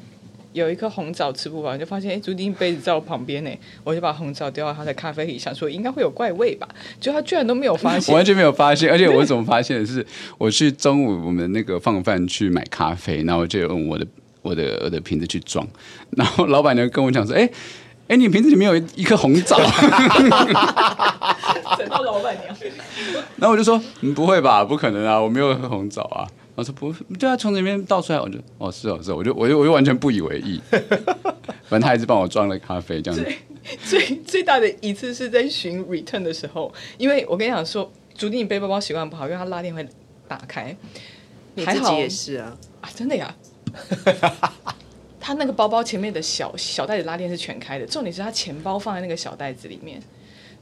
[0.55, 3.51] 有一颗红枣吃不完，就发现哎，朱丁杯子在我旁边呢，
[3.83, 6.69] 我就把红枣丢到他的咖啡里，想说应该会有怪味吧，
[7.01, 10.07] 就他居然都没有发现，我完全没有发现，而且我怎么发现的是，
[10.38, 14.07] 我去中午我们那个放饭去买咖啡，然后我就用我的
[14.43, 15.67] 我的我的瓶子去装，
[16.11, 17.51] 然后老板娘跟我讲说，哎
[18.07, 19.57] 哎，你瓶子里面有一颗红枣，
[21.77, 22.57] 整到老板娘，
[23.38, 26.29] 然后我就说，嗯，不会吧，不可能啊，我没有喝红枣啊。
[26.55, 30.61] 我说不，对啊，从里面倒出来，我就哦是哦是哦，我就我就我就完全不以为意。
[31.67, 33.27] 反正他还是帮我装了咖啡，这样子。
[33.85, 39.87] 最最最大的一次是在寻 return 的时候，因为我跟你讲说，竹丁你背包包习惯不好，因为它拉链会
[40.29, 40.77] 打开。
[41.55, 43.35] 你自己也是啊啊，真的呀。
[45.19, 50.01] 他那个包包前面的小小袋子拉链是全开的，重点是他钱包放在那个小袋子里面。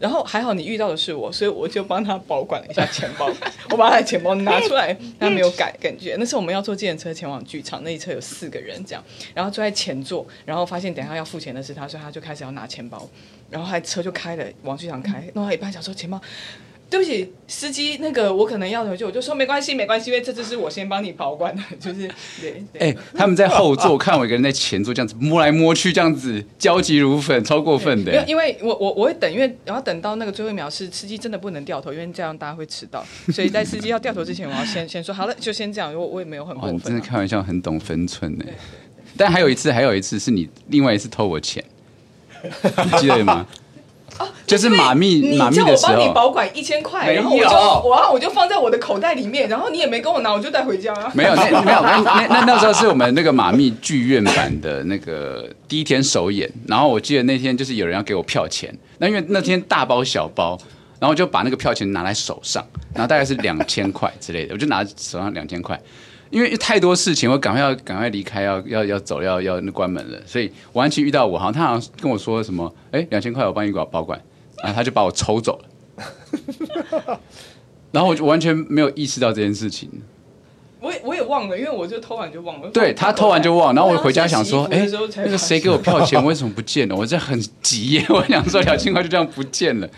[0.03, 3.31] 然后还好你遇到的是我，所以我就帮他保管了一下钱包。
[3.71, 6.17] 我把他的钱包拿出来，他没有改感觉。
[6.19, 13.09] 那是我们要坐计程车前往剧场，那一车有四个人这样，然后坐在前座，然后发现等一下要付钱的是他，所以他就开始要拿钱包，
[13.49, 16.21] 然后还车就开了往剧场开，弄到一半想说钱包。
[16.93, 22.07] 对不起，司机，那个我可能要回去，我就说没关系，没关系，因为这次是我先帮你保管的，就是
[22.39, 22.63] 对。
[22.75, 28.23] 哎、欸，他们在后座看我一个人在前座这样子摸来摸去，这样子焦急如焚，超过分的。
[28.27, 33.03] 因为我我我会等，因为然后等到那个最后一秒是司机真的不能掉头，因为这样大家会迟到，
[33.33, 36.77] 所以在司机要掉头之前，我要先先说好了，就先这样，我我也没有很过分、啊。
[36.77, 38.45] 你真的开玩笑，很懂分寸呢。
[39.17, 41.65] 但还有一次，还有一次是你另外一次偷我钱，
[42.43, 43.47] 你记得吗？
[44.19, 51.11] 哦、就是马密马密的时候，我帮你保管一千块，然后我就我然后我就放在我的口袋里面，然后你也没跟我拿，我就带回家啊。
[51.15, 60.59] 没有，那 没有，那那那那时候是我们那个马密剧院版的那个第一天首演，然后我记得那天就是有人要给我票钱，那因为那天大包小包，
[61.01, 65.81] 然后就把那个票钱拿在手上，然后大概是两千块之类的，我就拿手上两千块。
[66.33, 70.19] 因为太多事情，我赶快要赶快离开，要要要走，要要关门了。
[70.27, 74.19] 所以王安琪遇到我，好像他好像跟我说什么，哎，两千块我帮你保保管，
[74.63, 77.21] 然后他就把我抽走了。
[77.91, 79.91] 然后我就完全没有意识到这件事情。
[80.81, 82.71] 我也我也忘了，因为我就偷完就忘了。
[82.71, 86.97] 对，他偷完就忘，然后我回家想说，哎，那个谁给我票钱，为什么不见了？
[86.97, 89.89] 我这很急耶，我想说两千块就这样不见了。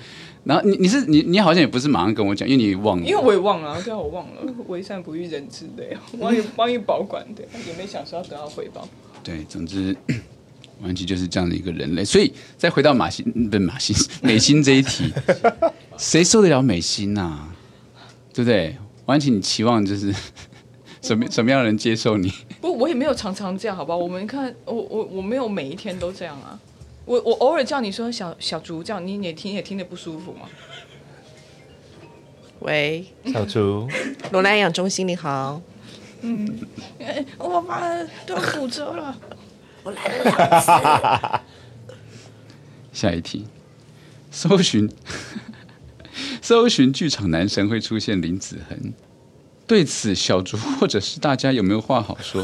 [0.45, 3.07] 然后你你是你你好像也不是马上跟我讲，因为你忘了。
[3.07, 8.87] 因为我也忘了，对啊，我忘了，为善不欲人知的，我帮你帮你保管，对，也没想说要得到回报。
[9.23, 9.97] 对，总之，
[10.81, 12.05] 王安琪就是这样的一个人类。
[12.05, 15.11] 所以再回到马欣，不是马欣，美心这一题，
[15.97, 17.57] 谁受得了美心呐、啊？
[18.35, 18.77] 对不对？
[19.07, 20.15] 王安琪，你期望就是
[21.01, 22.31] 什么什么样的人接受你？
[22.61, 23.97] 不，我也没有常常这样，好吧？
[23.97, 26.61] 我们看，我我我没有每一天都这样啊。
[27.05, 30.49] 我我偶尔叫你说小小竹这样，你也听也听得不舒服吗？
[32.61, 33.87] 喂，小竹，
[34.33, 35.61] 罗兰养中心你好。
[36.23, 36.59] 嗯，
[37.37, 39.15] 我把都骨折了，
[39.85, 40.71] 我来了两次。
[42.95, 43.47] 下一题，
[44.31, 44.91] 搜寻
[46.41, 48.95] 搜寻剧场男神会出现林子恒，
[49.67, 52.43] 对此小竹或者是大家有没有话好说？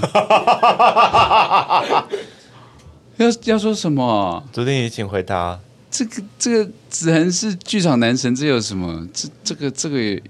[3.24, 4.42] 要要说什么？
[4.52, 5.58] 朱定宇，请回答。
[5.90, 9.06] 这个这个子恒是剧场男神，这有什么？
[9.12, 10.20] 这这个这个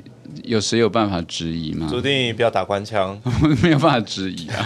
[0.42, 1.87] 有谁有办法质疑吗？
[1.90, 3.20] 朱定宇，不要打官腔，
[3.62, 4.64] 没有办法质疑啊。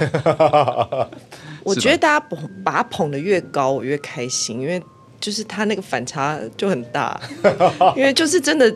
[1.65, 4.83] 我觉得大家捧把他捧得越高，我越开心，因为
[5.21, 7.21] 就是他那个反差就很大，
[7.97, 8.75] 因为就是真的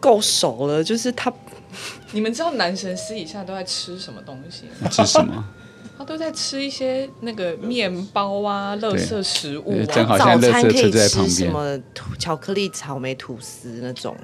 [0.00, 1.32] 够熟了，就是他。
[2.12, 4.88] 你们知道男神私底下都在吃什么东西吗？
[4.90, 5.44] 吃什么？
[5.98, 9.86] 他都在吃一些那个面包啊、垃圾食物啊。
[9.92, 11.30] 正好现在垃圾车在旁边。
[11.30, 11.78] 什么
[12.18, 14.16] 巧克力、草莓吐司那种，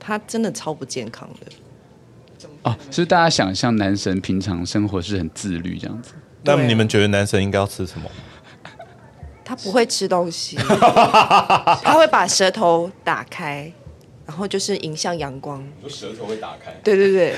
[0.00, 2.48] 他真的超不健康的。
[2.62, 6.14] 哦，所以大家想象男神平常生活是很自律这样子。
[6.44, 8.10] 那你们觉得男神应该要吃什么？
[9.44, 10.56] 他不会吃东西，
[11.82, 13.72] 他会把舌头打开，
[14.26, 15.62] 然后就是迎向阳光。
[15.82, 16.72] 你说舌头会打开？
[16.82, 17.34] 对对对。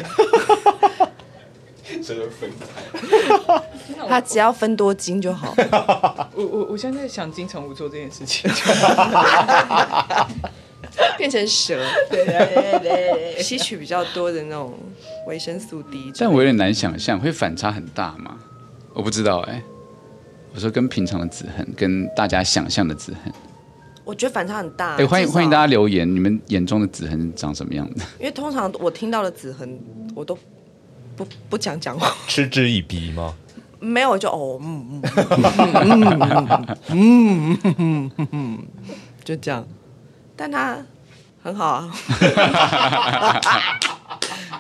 [2.02, 5.54] 真的分开，他只要分多金就好。
[6.34, 8.50] 我我我现在在想金城武做这件事情，
[11.18, 14.78] 变成蛇，对对对，吸取比较多的那种
[15.26, 16.12] 维生素 D。
[16.18, 18.36] 但我有点难想象会反差很大吗？
[18.94, 19.62] 我不知道哎、欸。
[20.52, 23.32] 我说跟平常的子恒，跟大家想象的子恒，
[24.04, 24.96] 我觉得反差很大。
[24.96, 28.02] 哎，欢迎欢迎大家留言，你们眼中的子恒长什么样的？
[28.18, 29.78] 因为通常我听到的子恒，
[30.12, 30.36] 我都
[31.20, 33.34] 不不讲讲话，嗤之以鼻吗？
[33.78, 35.02] 没有，就哦，嗯嗯
[36.88, 38.58] 嗯嗯嗯嗯，
[39.22, 39.66] 就这样。
[40.34, 40.78] 但他
[41.42, 41.92] 很好啊。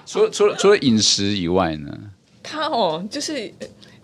[0.04, 1.90] 除了除了除了饮食以外呢？
[2.42, 3.52] 他哦，就是。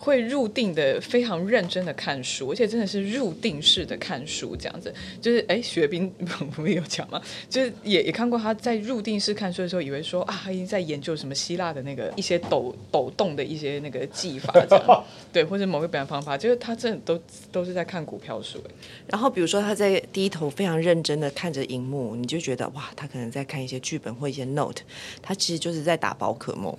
[0.06, 6.08] 会入定的非常认真的看书，而且真的是入定式的看书，这样子就是哎，学兵
[6.56, 7.20] 我们有讲吗？
[7.50, 18.62] 就是也也看过他在入定式看书的时候，以为说啊，他已经在研究什么希腊的那个一些抖抖动的一些那个技法，这样 对，或者某个表演方法，就是他真的都都是在看股票书。
[19.08, 24.82] 然后比如说他在低头非常认真的看着荧幕，你就觉得哇，他可能在看一些剧本或一些 note，
[25.20, 26.72] 他其实就是在打宝可梦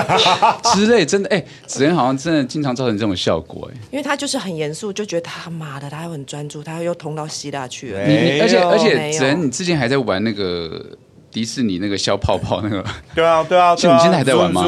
[0.74, 2.53] 之类，真的哎，子恒好像真的。
[2.54, 8.06] 经常造成这种效果哎，因为他就是很严肃，就觉得他妈的，他又很专注，他又通到希腊去了。
[8.06, 10.86] 你而且而且子恒，你之前还在玩那个
[11.32, 12.84] 迪士尼那个消泡泡那个？
[13.12, 14.64] 对啊对啊，是你现在还在玩吗？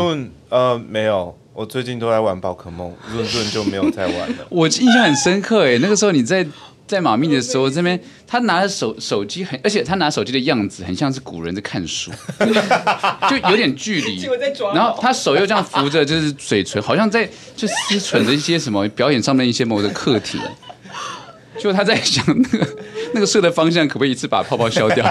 [0.48, 4.46] 呃，没有，我最近都在玩宝可梦，润润就没有在玩了。
[4.50, 6.44] 我印象很深刻哎，那个时候你在。
[6.86, 12.10] 在马密的时候，这边他拿着手手机很，而且他拿手机的样子很像是古人在看书，
[13.28, 14.28] 就有点距离。
[14.74, 20.38] 然后他手又这样扶着，就是嘴唇，好像在就思忖着一些什么表演上面一些某个课题。
[21.58, 22.68] 就他在想那个
[23.14, 25.04] 那个射的方向可不可以一次把泡泡消掉？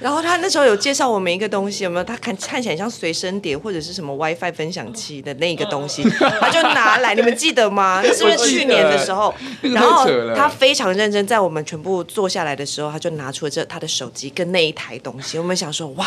[0.00, 2.04] 然后他那时候有介绍我们一个东西，有没有？
[2.04, 6.02] 他看看起来像随身碟或者是什么 WiFi 分享器的那个东西，
[6.40, 8.00] 他就拿来，你们记得吗？
[8.02, 9.34] 是不是去年的时候？
[9.62, 10.06] 然后
[10.36, 15.36] 他非常认真，在我们全部坐下来的时候，他就拿出了这他的手机跟那一台东西。
[15.36, 16.06] 我们想说，哇，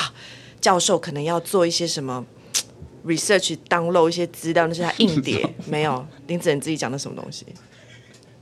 [0.62, 2.26] 教授可能要做一些什么
[3.06, 6.06] research download 一些资料，那是他硬碟， 没有。
[6.28, 7.46] 林子你自己讲的什么东西？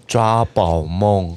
[0.05, 1.35] 抓宝梦。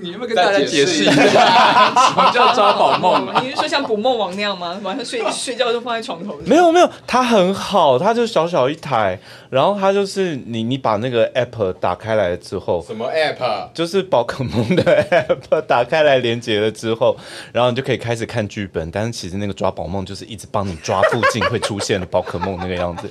[0.00, 1.12] 你有没有跟大家解释一下
[2.08, 3.28] 什么叫抓宝梦？
[3.44, 4.78] 你是说像捕梦网那样吗？
[4.82, 6.36] 晚上睡 睡觉就放在床头？
[6.46, 9.18] 没有没有，它很好，它就小小一台，
[9.50, 13.68] 然后它就是你你把那个 app 打开来之后，什么 app？
[13.74, 17.16] 就是宝可梦的 app 打开来连接了之后，
[17.52, 18.90] 然后你就可以开始看剧本。
[18.90, 23.08] 但是其实那个抓宝梦就是一直帮你抓附近会出现的宝可梦那个样子，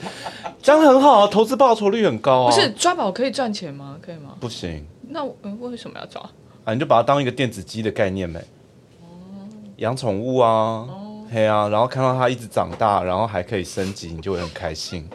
[0.61, 2.51] 这样很好啊，投资报酬率很高啊。
[2.53, 3.95] 不是抓宝可以赚钱吗？
[4.01, 4.31] 可以吗？
[4.39, 4.85] 不行。
[5.11, 6.21] 那为什么要抓？
[6.73, 8.43] 你就把它当一个电子鸡的概念呗，
[9.77, 10.85] 养宠物啊，
[11.31, 15.07] 嘿啊，然后看到它一直长大，然后还可以升级，你就会很开心。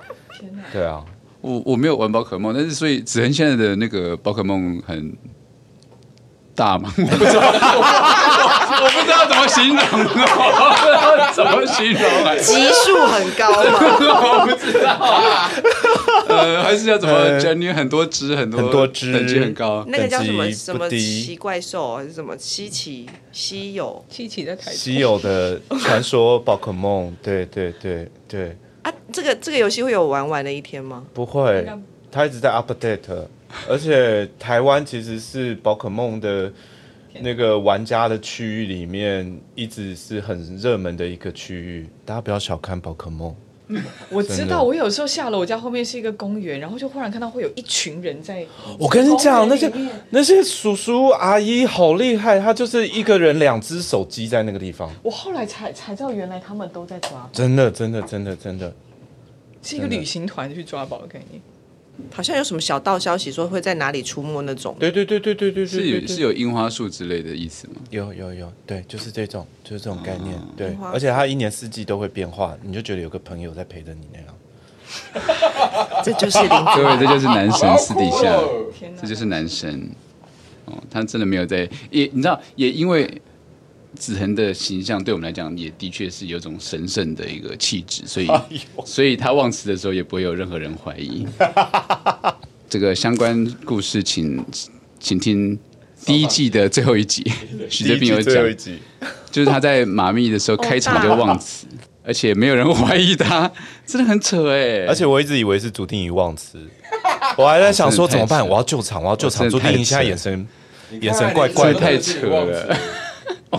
[0.73, 1.05] 对啊，
[1.41, 5.17] 我我没有玩宝可梦，但是所以子恒现在的那个宝可梦很
[6.55, 6.93] 大嘛？
[6.97, 7.41] 我不知道，
[8.83, 9.83] 我不知道怎么形容，
[11.35, 12.03] 怎么形容？
[12.41, 13.79] 级数很高吗？
[13.81, 15.51] 我不知道啊。
[16.29, 17.59] 呃，还是要怎么讲？
[17.61, 19.85] 你很多只，很多很多只，等级很高。
[19.89, 27.15] 那个叫什么什么奇怪兽，还是什么稀奇稀有稀奇的稀有的传说宝可梦？
[27.23, 28.57] 对对对对。
[28.83, 31.05] 啊，这个这个游戏会有玩完的一天吗？
[31.15, 31.67] 不会，
[32.11, 33.27] 它一直在 update。
[33.69, 36.53] 而且台湾其实是宝可梦的
[37.21, 41.89] 那个玩家的区域里面，一直是很热门的一个区域。
[42.05, 43.35] 大家不要小看宝可梦。
[44.11, 48.47] 我知道，我有时候下楼，我家后面是一个公园，然后就忽然看到会有一群人在。
[48.79, 49.73] 我跟你讲，那些
[50.11, 54.91] 那些叔叔阿姨好厉害，他就是一个人两只手机在那个地方。
[55.03, 57.27] 我后来才才知道，原来他们都在抓。
[57.33, 58.71] 真的，真的，真的，真的，
[59.63, 61.41] 是一个旅行团去抓宝的概念。
[62.13, 64.75] 好像有什么小道消息说会在哪里出没那种？
[64.79, 67.75] 对对对对对对，是有是有樱花树之类的意思吗？
[67.91, 70.37] 有有有，对，就是这种，就是这种概念。
[70.57, 74.29] 对，而且它一年四季都会变化，你就觉得有个朋友在陪着你那样。
[76.05, 78.39] 这就是各位，这就是男神私底下，
[79.01, 79.89] 这就是男神。
[80.67, 83.23] 哦，他真的没有在，也你知道，也因为。
[83.97, 88.29] 子恒的形象对我们来讲，也的确是有种神圣的一个气质，所以，
[88.85, 91.27] 所以他忘词的时候，也不会有任何人怀疑。
[92.69, 95.59] 这个相关故事请，请请听
[96.05, 97.25] 第一季的最后一集，
[97.71, 98.35] 许哲斌有讲，
[99.31, 101.67] 就是他在马密的时候开场就忘词，
[102.03, 103.51] 而且没有人怀疑他，
[103.87, 104.87] 真的很扯哎！
[104.87, 106.59] 而且我一直以为是朱定仪忘词，
[107.39, 108.47] 我还在想说怎么办？
[108.47, 109.49] 我要救场，我要救场。
[109.49, 110.47] 朱定仪现在眼神
[111.01, 112.77] 眼神怪怪的，太扯了。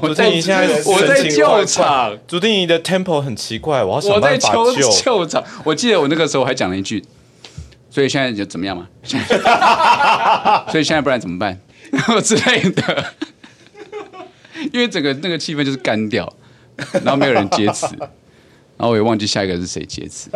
[0.01, 5.43] 朱定仪现在我在救场，朱定仪的 tempo 很奇怪，我要想办法救救场。
[5.63, 7.03] 我记得我那个时候还讲了一句，
[7.89, 8.87] 所以现在就怎么样嘛？
[10.71, 11.59] 所以现在不然怎么办？
[11.91, 13.05] 然后之类的，
[14.73, 16.31] 因为整个那个气氛就是干掉，
[17.03, 20.29] 然后没有人接词，然后我也忘记下一个是谁接词。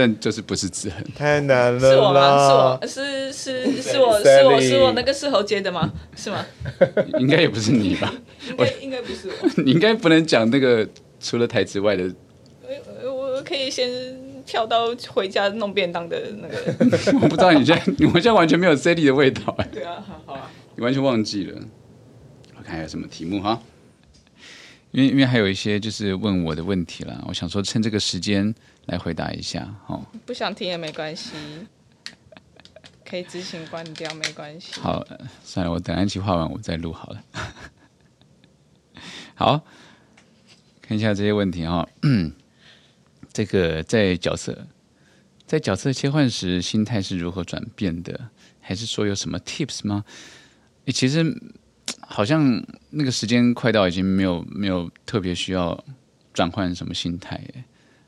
[0.00, 1.78] 但就是不是子恒，太难了。
[1.78, 2.78] 是我吗？
[2.86, 5.92] 是我是是是我是我是我那个是侯接的吗？
[6.16, 6.46] 是吗？
[7.20, 8.14] 应该也不是你吧？
[8.48, 9.48] 应该应该不是我。
[9.62, 10.88] 你应该不能讲那个
[11.20, 12.10] 除了台词外的。
[13.04, 13.90] 我我可以先
[14.46, 17.12] 跳到回家弄便当的那个。
[17.20, 19.68] 我不知道你现在，你现在完全没有 Sally 的味道哎。
[19.70, 20.50] 对啊，好好啊。
[20.76, 21.58] 你完全忘记了。
[22.56, 23.60] 我看还有什么题目哈？
[24.92, 28.52] 因为因为还有一些就是问我的问题了，我想说趁这个时间
[28.86, 30.04] 来回答一下哦。
[30.26, 31.30] 不想听也没关系，
[33.04, 34.80] 可以自行关掉，没关系。
[34.80, 35.06] 好，
[35.44, 37.24] 算了，我等安琪画完我再录好了。
[39.36, 39.64] 好，
[40.82, 41.88] 看一下这些问题哈。
[43.32, 44.66] 这个在角色
[45.46, 48.30] 在角色切换时，心态是如何转变的？
[48.60, 50.04] 还是说有什么 tips 吗？
[50.92, 51.24] 其实。
[52.12, 55.84] 好像那个时间快到，已经没有没有特别需要
[56.34, 57.40] 转换什么心态。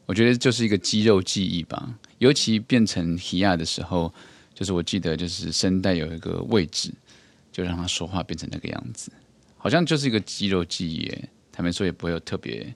[0.06, 1.88] 我觉得就是一个肌肉记忆吧。
[2.18, 4.12] 尤其变成希亚的时候，
[4.52, 6.92] 就是我记得就是声带有一个位置，
[7.52, 9.12] 就让他说话变成那个样子。
[9.56, 11.28] 好像就是一个肌肉记忆耶。
[11.52, 12.74] 他们说也不会有特别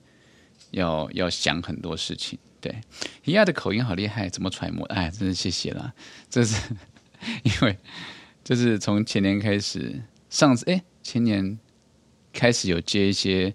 [0.71, 2.39] 要要想很多事情。
[2.61, 2.73] 对，
[3.25, 4.85] 希亚的口音好厉害，怎么揣摩？
[4.85, 5.93] 哎，真是谢谢啦。
[6.29, 6.73] 这是
[7.43, 7.77] 因为
[8.45, 10.81] 就是从前年开始，上次哎。
[11.07, 11.57] 前年
[12.33, 13.53] 开始有接一些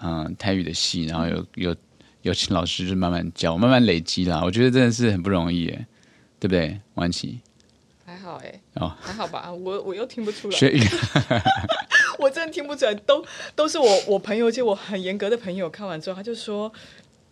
[0.00, 1.76] 嗯、呃、台语的戏，然后有有
[2.22, 4.40] 有请老师就慢慢教，慢慢累积啦。
[4.42, 5.86] 我觉得真的是很不容易耶，
[6.40, 6.80] 对不对？
[6.94, 7.40] 王琦
[8.06, 10.80] 还好哎，哦还好吧，我我又听不出来，学语
[12.18, 13.22] 我真的听不出来，都
[13.54, 16.72] 都是我我朋友，就我很严格的朋友看完之后，他就说。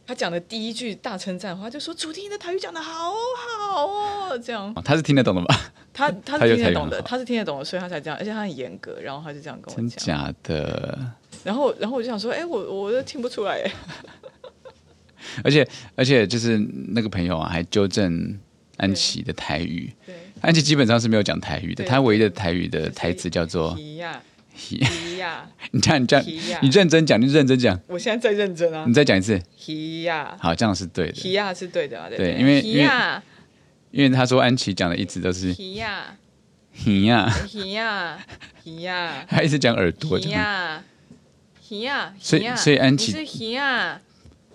[0.06, 4.72] 他讲的第一句大称赞话，就说主题你的台语讲的好好哦，这样。
[4.84, 5.72] 他是听得懂的吧？
[5.92, 9.88] 他他是听得懂的，他是听得懂的，所以他才这样，而且他很严格，然后他就这样跟我讲。
[9.88, 10.98] 真假的？
[11.42, 13.72] 然后然后我就想说，哎，我我都听不出来哎。
[15.42, 18.38] 而且而且就是那个朋友啊，还纠正
[18.76, 19.90] 安琪的台语。
[20.04, 20.14] 对。
[20.42, 23.74] 安琪基本上是没有讲台语的，他唯一的台语的台词叫做。
[24.54, 24.76] 希
[25.18, 26.16] 亚， 你这样你这
[26.50, 27.78] 样，你认真讲，你认真讲。
[27.88, 28.84] 我现在在认真啊。
[28.86, 29.40] 你再讲一次。
[29.58, 31.12] 皮亚，好，这样是对的。
[31.12, 32.90] 皮亚是对的啊，对，因为因为
[33.90, 36.16] 因为他说安琪讲的一直都是皮亚，
[36.72, 38.18] 皮亚，皮亚，
[38.62, 40.18] 皮亚， 他一直讲耳朵。
[40.18, 40.82] 皮亚，
[41.68, 44.00] 皮亚，所以所以安琪是皮亚，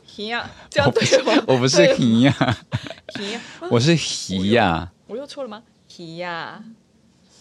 [0.05, 1.43] 皮亚， 这样对吗？
[1.47, 2.31] 我不是皮亚，
[3.15, 4.91] 皮亚，我是皮亚。
[5.07, 5.63] 我又错了吗？
[5.87, 6.63] 皮亚，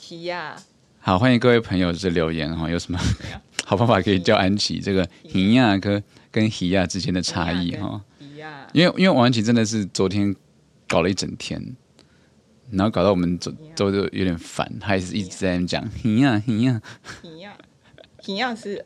[0.01, 0.57] 皮亚。
[1.01, 2.99] 好，欢迎各位朋友这留言哈，有什么
[3.65, 8.03] 好方法可以教安琪这个尼亚跟跟希亚之间的差异哈？
[8.73, 10.35] 因为因为王安琪真的是昨天
[10.87, 11.75] 搞了一整天，
[12.71, 16.43] 然后搞到我们都都有点烦，他也是一直在那讲尼亚。
[16.45, 16.81] 尼亚
[17.23, 17.55] 尼亚。
[18.21, 18.55] 希亚。
[18.55, 18.85] 是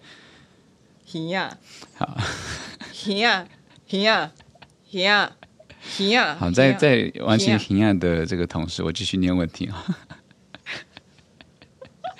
[1.13, 1.59] 尼亚。
[1.97, 2.17] 好。
[3.07, 3.47] 尼亚。
[3.91, 4.31] 尼亚。
[4.91, 5.33] 尼亚。
[5.99, 6.37] 尼亚。
[6.37, 7.93] 好，在在王安琪希亚。
[7.95, 9.85] 的这个同时，我继续念问题啊。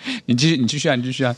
[0.27, 1.35] 你继续，你继续啊，你继续啊！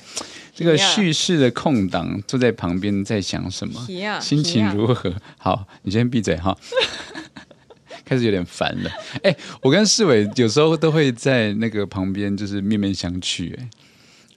[0.55, 3.85] 这个叙事的空档，坐在旁边在想什么？
[4.21, 5.13] 心情如何？
[5.37, 6.57] 好，你先闭嘴哈。
[8.05, 8.91] 开始有点烦了。
[9.23, 13.57] 哎，我跟世伟有时候都会在那个旁边，就是面面相觑。
[13.59, 13.69] 哎，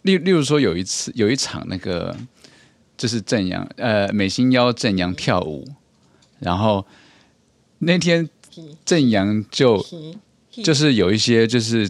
[0.04, 2.16] 例例如说，有一次有一场那个，
[2.98, 5.68] 就是正阳呃美心邀正阳跳舞，
[6.40, 6.86] 然后
[7.80, 8.28] 那天
[8.86, 9.86] 正阳就
[10.64, 11.90] 就是有一些就是。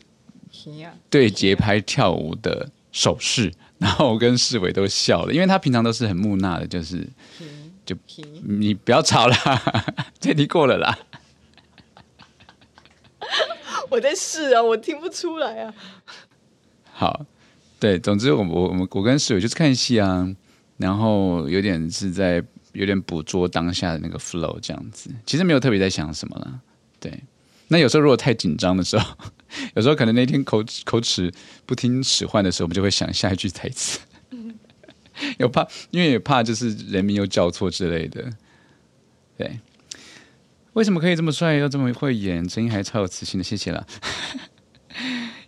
[1.10, 7.08] 对节拍跳舞的手势， 然后我跟世伟都笑了，因为他平常都是很木讷的，就是
[7.86, 7.95] 就
[8.43, 9.38] 你不要吵啦，
[10.20, 10.97] 这题过了啦。
[13.89, 15.74] 我在试啊，我听不出来啊。
[16.91, 17.26] 好，
[17.80, 20.28] 对，总之我我我我跟世伟就是看戏啊，
[20.78, 22.43] 然后有点是在
[22.74, 26.60] 有点捕捉当下的那个 flow 这样子，其实没有特别在想什么了，
[26.99, 27.24] 对。
[27.70, 29.18] 那有时候如果太紧张的时候，
[29.76, 31.32] 有时候可能那天口口齿
[31.66, 33.99] 不听使唤的时候，我们就会想下一句台词，
[35.39, 38.24] 有怕，因为也怕就是人名又叫错之类的。
[39.38, 39.60] 对，
[40.74, 43.43] 为什么可以这么帅又这么会演，声音还超有磁性的？
[43.43, 43.86] 谢谢了。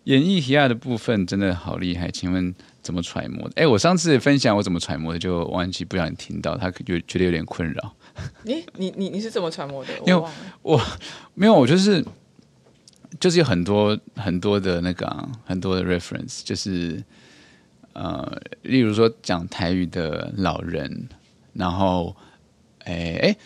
[0.06, 3.48] 演绎提亚的部分真的好厉害，请问怎么揣摩？
[3.56, 7.96] 哎，我上次分享我怎么揣摩的，就忘记不小心听到，他有觉得有点困扰。
[8.44, 9.94] 你你你你是怎么揣摩的？
[10.06, 10.30] 因为
[10.64, 10.82] 我
[11.36, 12.04] 没有，我就是
[13.20, 17.04] 就是有很多很多的那个、啊、很多的 reference，就是
[17.94, 21.10] 呃，例如说讲台语的老人，
[21.54, 22.16] 然后
[22.86, 23.38] 哎哎，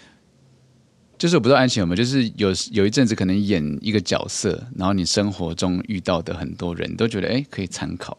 [1.17, 8.17] 就是我不知道安琪有没有，就是有有一阵子可能演一个角色，然后你生活中遇到的很多人都觉得哎可以参考。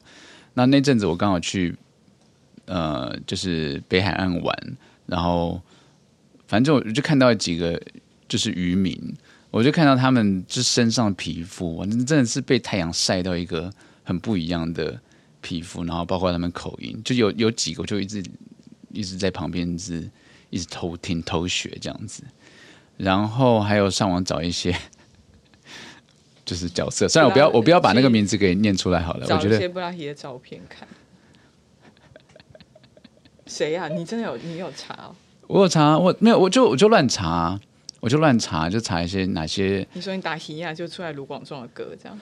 [0.54, 1.76] 那那阵子我刚好去
[2.66, 4.76] 呃，就是北海岸玩，
[5.06, 5.62] 然后。
[6.46, 7.80] 反正我就看到几个
[8.28, 8.94] 就是渔民，
[9.54, 15.00] 我就看到他们就身上皮肤，真的是被太阳晒到一个很不一样的
[15.40, 18.20] 皮肤，然后包括他们口音，就有有几个我就一直
[18.90, 20.10] 一直在旁边一直
[20.50, 22.24] 一直偷听偷学这样子，
[22.96, 24.76] 然后还有上网找一些
[26.44, 30.88] 就是角色，虽然我不要我不要把那个名字给念出来好了，我觉得些布拉提的照片看。
[33.46, 33.88] 谁呀、啊？
[33.88, 35.14] 你真的有你有查、哦？
[35.46, 37.60] 我有查，我没有，我就我就乱查，
[38.04, 39.88] 我就乱查，就查一些哪些。
[39.94, 42.20] 你说你打喜亚就出来卢广仲的歌这样？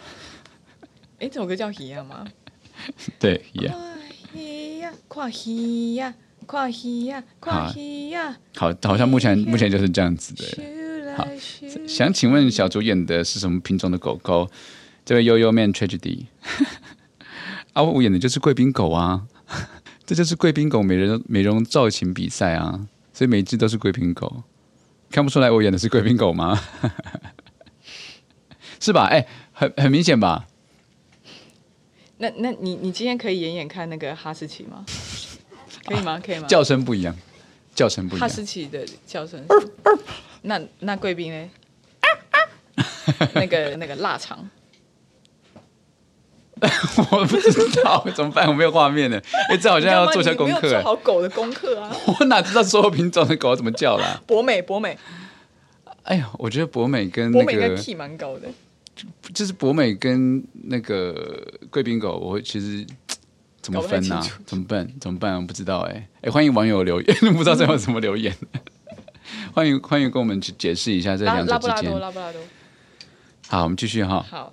[1.18, 2.24] 哎，这首歌叫喜亚吗？
[3.18, 3.74] 对，喜亚。
[4.32, 6.14] 希亚，跨希亚，
[6.46, 8.30] 跨希亚，跨希亚。
[8.54, 11.16] 好，好像目前目前就是这样子的。
[11.16, 11.26] 好，
[11.88, 14.48] 想请问小主演的是什么品种的狗狗？
[15.04, 16.26] 这位悠悠 man tragedy。
[17.74, 19.26] 啊，我演的就是贵宾狗啊。
[20.06, 24.44] 这就是贵宾狗美人美容造型比赛啊，所以每一只都是贵宾狗，
[25.12, 26.58] 看不出来我演的是贵宾狗吗？
[28.80, 29.04] 是吧？
[29.12, 30.46] 哎，很很明显吧？
[32.18, 34.84] 那那你你今天可以演演看那个哈士奇吗？
[35.86, 36.20] 可以吗？
[36.24, 36.46] 可以吗？
[36.48, 37.14] 叫声不一样，
[37.74, 38.28] 叫声不一样。
[38.28, 39.44] 哈士奇的叫声。
[40.42, 41.50] 那那贵宾呢？
[43.34, 44.48] 那个那个腊肠。
[47.10, 49.20] 我不知道怎么办，我没有画面呢。
[49.48, 50.68] 哎，这好像要做下功课。
[50.70, 51.90] 做好狗的功课啊！
[52.20, 54.20] 我哪知道所有品种的狗怎么叫啦？
[54.26, 54.96] 博美，博美。
[56.04, 58.48] 哎呀，我觉得博美跟那个博美应该 key 蛮高的。
[59.34, 62.86] 就是博美跟那个贵宾狗，我其实
[63.60, 64.20] 怎么分呢？
[64.46, 64.88] 怎么办？
[65.00, 65.36] 怎么办？
[65.36, 66.08] 我不知道哎。
[66.22, 68.32] 哎，欢迎网友留言， 不知道最后怎么留言。
[69.54, 71.74] 欢迎欢迎，跟我们去解释一下这两者之间。
[71.74, 72.40] 拉布拉多，拉布拉多。
[73.48, 74.24] 好，我们继续哈。
[74.30, 74.52] 好好。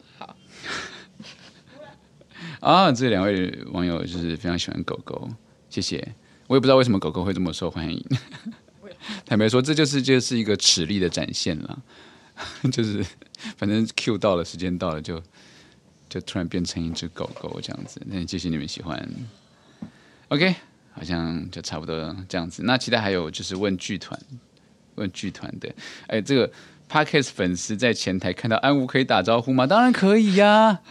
[2.59, 5.29] 啊，这两位网友就是非常喜欢狗狗，
[5.69, 6.15] 谢谢。
[6.47, 8.03] 我也不知道为什么狗狗会这么受欢迎。
[9.25, 11.81] 坦白说，这就是就是一个实力的展现了，
[12.71, 13.05] 就是
[13.55, 15.21] 反正 Q 到了，时间到了，就
[16.09, 18.01] 就突然变成一只狗狗这样子。
[18.05, 19.09] 那谢谢你们喜欢。
[20.27, 20.53] OK，
[20.91, 22.63] 好像就差不多这样子。
[22.65, 24.19] 那其他还有就是问剧团，
[24.95, 25.73] 问剧团的，
[26.07, 26.51] 哎，这个
[26.89, 29.65] Podcast 粉丝在前台看到安吾可以打招呼吗？
[29.65, 30.81] 当然可以呀、啊。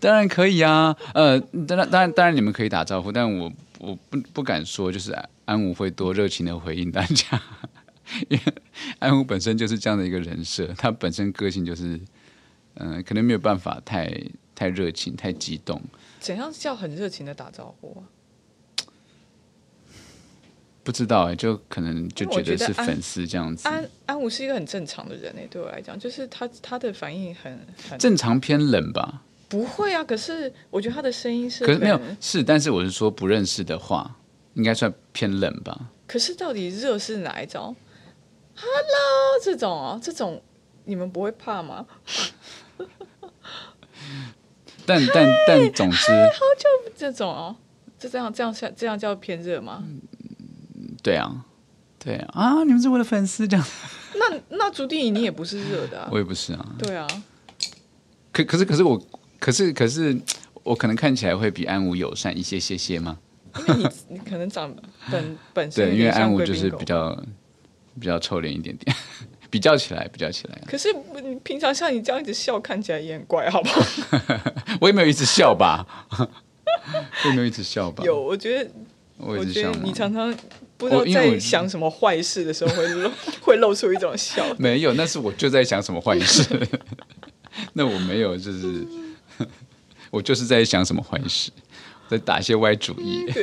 [0.00, 7.42] 当然可以啊，呃，当然当然当然你们可以打招呼，但我我不不敢说，就是安武会多热情的回应大家，
[8.28, 8.54] 因为
[8.98, 12.00] 安武本身就是这样的一个人设，他本身个性就是，
[12.74, 14.12] 嗯、呃，可能没有办法太
[14.54, 15.80] 太热情、太激动。
[16.20, 18.02] 怎样叫很热情的打招呼啊？
[20.82, 23.68] 不知道哎、欸，就可能就觉得是粉丝这样子。
[23.68, 27.58] 安安武是一个很正常的人哎、欸，对我来讲，就是他他的反应很
[27.90, 29.22] 很正常偏冷吧。
[29.48, 34.16] 不会啊，可是我觉得他的声音是，可是没有是，但是我是说不认识的话，
[34.54, 35.90] 应该算偏冷吧。
[36.06, 37.74] 可是到底热是哪一种
[38.56, 40.42] ？Hello，这种哦，这种
[40.84, 41.86] 你们不会怕吗？
[44.84, 47.56] 但但但总之，好久这种哦，
[47.98, 49.82] 就这样这样像这样叫偏热吗？
[49.84, 50.00] 嗯，
[51.02, 51.44] 对啊，
[51.98, 53.66] 对啊，啊，你们是我的粉丝这样。
[54.14, 56.74] 那那朱定你也不是热的啊，我也不是啊。
[56.78, 57.06] 对啊，
[58.32, 59.00] 可可是可是我。
[59.38, 60.16] 可是，可是
[60.62, 63.18] 我可能看起来会比安武友善一些些些吗？
[63.58, 64.74] 因为你你可能长
[65.10, 67.16] 本 本身对，因为安武就是比较
[67.98, 68.94] 比较臭脸一点点，
[69.48, 70.60] 比较起来，比较起来。
[70.66, 70.88] 可是
[71.22, 73.80] 你平常像你这样一直笑，看起来也很怪，好不好？
[74.80, 75.86] 我也没有一直笑吧，
[76.18, 78.04] 我也没有一直笑吧。
[78.04, 78.70] 有，我觉得，
[79.16, 80.34] 我觉得你常常
[80.76, 83.10] 不知道在想什么坏事的时候会露
[83.40, 84.44] 会露出一种笑。
[84.58, 86.44] 没有，那是我就在想什么坏事。
[87.72, 88.86] 那我没有，就是。
[90.10, 91.50] 我就是在想什么坏事，
[92.08, 93.24] 在打一些歪主意。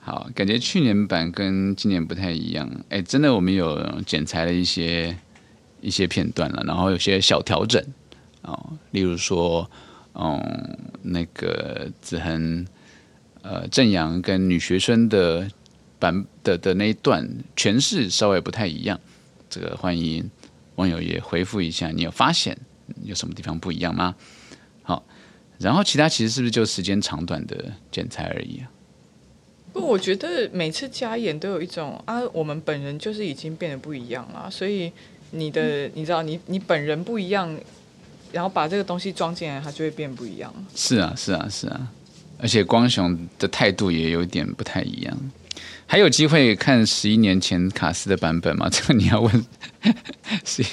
[0.00, 2.70] 好，感觉去年版跟今年不太一样。
[2.90, 5.16] 哎，真的，我们有剪裁了一些
[5.80, 7.82] 一些片段了，然后有些小调整
[8.42, 9.70] 哦，例如说，
[10.12, 12.66] 嗯，那个子恒、
[13.40, 15.50] 呃，正阳跟女学生的
[15.98, 19.00] 版的的那一段诠释稍微不太一样。
[19.48, 20.30] 这个欢迎
[20.76, 22.56] 网友也回复一下，你有发现？
[23.02, 24.14] 有什么地方不一样吗？
[24.82, 25.02] 好，
[25.58, 28.70] 然后其他其实是不是就时间长短的剪裁而已啊？
[29.72, 34.92] 不，我觉得每次加演都有一种啊，我们本人就是已经变得不一样了，所以
[35.30, 37.58] 你的你知道，你你本人不一样，
[38.32, 40.52] 然后把这个东西装进来，它就会变不一样。
[40.74, 41.90] 是啊，是啊，是啊，
[42.38, 45.16] 而且光雄的态度也有点不太一样。
[45.86, 48.68] 还有机会看十一年前卡斯的版本吗？
[48.72, 49.46] 这个你要问
[50.44, 50.64] 谁？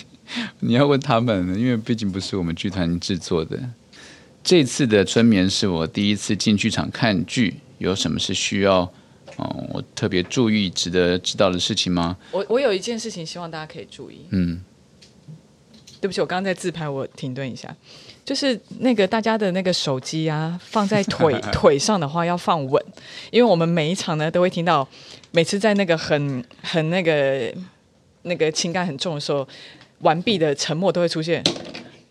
[0.61, 3.59] 你要问他们，因为毕竟不是我们剧团制作的。
[4.43, 8.79] 这次的春眠是我第一次进剧场看剧，有什么是需要
[9.35, 12.17] 哦，我特别注意值得知道的事情吗？
[12.31, 14.25] 我我有一件事情希望大家可以注意。
[14.31, 14.61] 嗯，
[15.99, 17.75] 对不起，我刚刚在自拍，我停顿一下。
[18.23, 22.83] 就是那个大家的那个手机啊，放在腿 腿上的话要放稳，
[23.31, 24.87] 因为我们每一场呢都会听到，
[25.31, 27.53] 每次在那个很很那个
[28.23, 29.47] 那个情感很重的时候，
[29.99, 31.43] 完毕的沉默都会出现，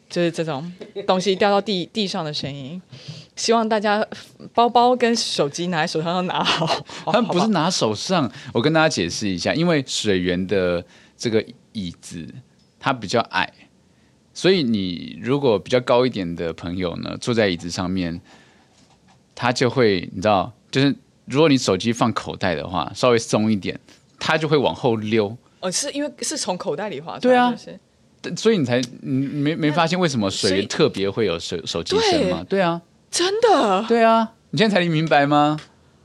[0.08, 0.70] 就是这种
[1.06, 2.80] 东西掉到地地上的声音。
[3.36, 4.06] 希望大家
[4.52, 8.30] 包包跟手机拿在手上要拿好，好，他们不是拿手上。
[8.52, 10.84] 我跟大家解释一下，因为水源的
[11.16, 11.42] 这个
[11.72, 12.26] 椅子
[12.78, 13.50] 它比较矮。
[14.40, 18.18] 所以你如果比较高一点的朋友呢，坐在椅子上面，
[19.34, 23.78] 他就会你知道，就是如果你手机放口袋的话，稍微松一点，
[24.18, 25.36] 他就会往后溜。
[25.60, 27.34] 哦，是因为是从口袋里滑出来。
[27.34, 27.54] 对啊，
[28.34, 32.38] 所以你才你没没发现为什么水特别会有手手机声吗？
[32.48, 32.80] 对，对啊，
[33.10, 33.84] 真的。
[33.86, 35.60] 对啊，你现在才明白吗？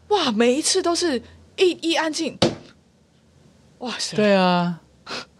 [0.09, 1.21] 哇，每一次都是
[1.55, 2.37] 一一安静，
[3.77, 4.17] 哇塞。
[4.17, 4.81] 对啊。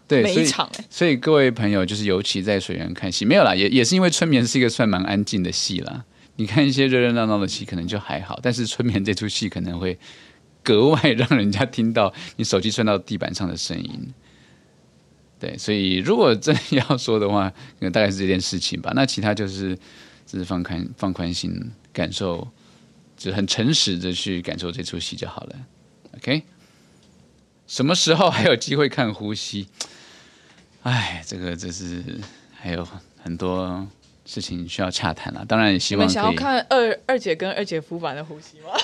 [0.07, 6.05] 对，每一场，所以各位朋友，就是尤其在水源看戏，没有啦，也也是因为春眠是一个算蛮安静的戏啦。
[6.35, 9.97] 你看一些热热闹闹的戏，可能就还好，但是春眠这出戏可能会
[10.61, 14.13] 格外让人家听到你手机摔到地板上的声音。
[15.39, 18.91] 对，所以如果真要说的话，可能大概是这件事情吧。
[18.95, 19.75] 那其他就是，
[20.25, 22.47] 只是放宽放宽心，感受，
[23.17, 25.55] 就很诚实的去感受这出戏就好了。
[26.17, 26.43] OK，
[27.65, 29.67] 什么时候还有机会看呼吸？
[30.85, 32.03] 哎，这个这是
[32.53, 33.85] 还有很多
[34.23, 35.43] 事情需要洽谈了。
[35.43, 38.69] 当然也希望你们想要看二二姐跟二姐夫版的呼吸吗？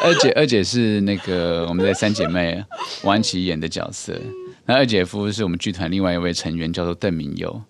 [0.00, 2.64] 二姐二姐是那个我们在三姐妹
[3.02, 4.16] 王安琪演的角色，
[4.64, 7.60] 那二姐夫是我们剧团另外一位成员，叫做邓明佑。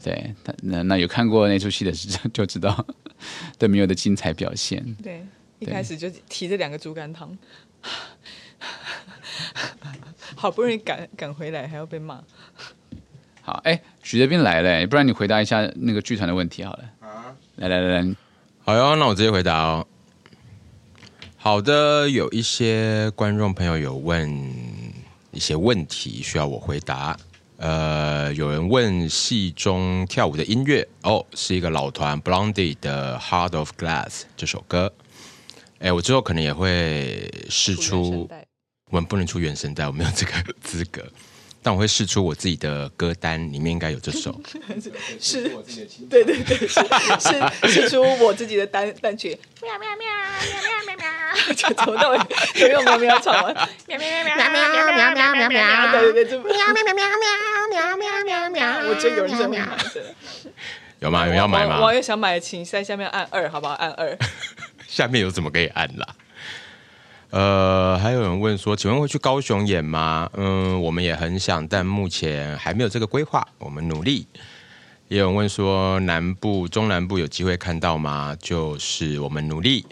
[0.00, 2.86] 对，他那那有看过那出戏的就就知道
[3.58, 4.96] 邓明佑的精彩表现。
[5.02, 5.26] 对，
[5.58, 7.36] 一开始就提着两个猪肝汤。
[10.36, 12.22] 好不容易赶赶回来，还要被骂。
[13.42, 16.84] 好，哎，许哲斌来了，不然你回答一下那个剧团的问题好了。
[17.00, 18.14] 啊，来来来来，
[18.64, 19.86] 好哟，那我直接回答哦。
[21.36, 24.28] 好的，有一些观众朋友有问
[25.30, 27.16] 一些问题需要我回答。
[27.56, 34.92] 呃，有人问戏中跳舞的音乐，哦，是一个老团 Blondie 的《Heart of Glass》这首歌。
[35.78, 38.28] 哎，我之后可能也会试出。
[38.90, 40.32] 我们不能出原声带，我没有这个
[40.62, 41.02] 资格。
[41.60, 44.40] 但我会试出我自己的歌单，里面应该有这首。
[45.20, 45.50] 是，
[46.08, 46.80] 对对对，是
[47.68, 49.36] 是释出我自己的单单曲。
[49.60, 52.18] 喵喵喵喵喵喵喵，从头到尾
[52.60, 53.52] 都用喵喵唱完。
[53.88, 57.04] 喵喵喵喵喵喵喵喵喵喵，对对对，喵喵喵喵
[57.70, 58.88] 喵喵喵喵喵。
[58.88, 59.68] 我觉得有人在买，
[61.00, 61.26] 有吗？
[61.26, 61.80] 有人要买吗？
[61.80, 63.74] 网友想买，请在下面按二，好不好？
[63.74, 64.16] 按二。
[64.86, 66.06] 下面有怎么可以按啦？
[67.30, 70.30] 呃，还有人问说，请问会去高雄演吗？
[70.32, 74.26] 嗯，我们也很想，但目前还没有这个规划，我们努力。
[75.08, 78.34] 也有人问说，南部、中南部有机会看到吗？
[78.40, 79.84] 就是我们努力。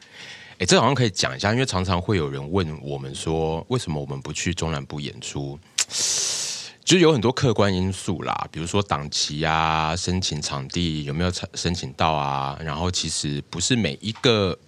[0.58, 5.58] 哎，这好像可以讲一下，因为常常会有人问我们说，为什么我们不去中南部演出？
[5.88, 14.58] 其实有很多客观因素啦，比如说档期啊、申请场地有没有申请到啊，然后其实不是每一个。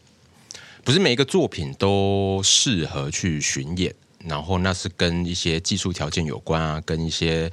[0.83, 7.51] 不是每一个作品都适合去巡演，然后那是跟一些技术条件有关啊，跟一些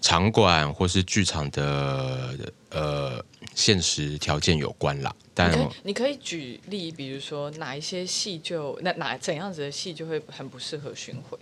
[0.00, 2.34] 场馆或是剧场的
[2.70, 5.14] 呃现实条件有关啦。
[5.34, 5.52] 但
[5.84, 11.38] 你可，以举例，比如说哪一些戏就那哪怎样子的戏就会很不适合巡回？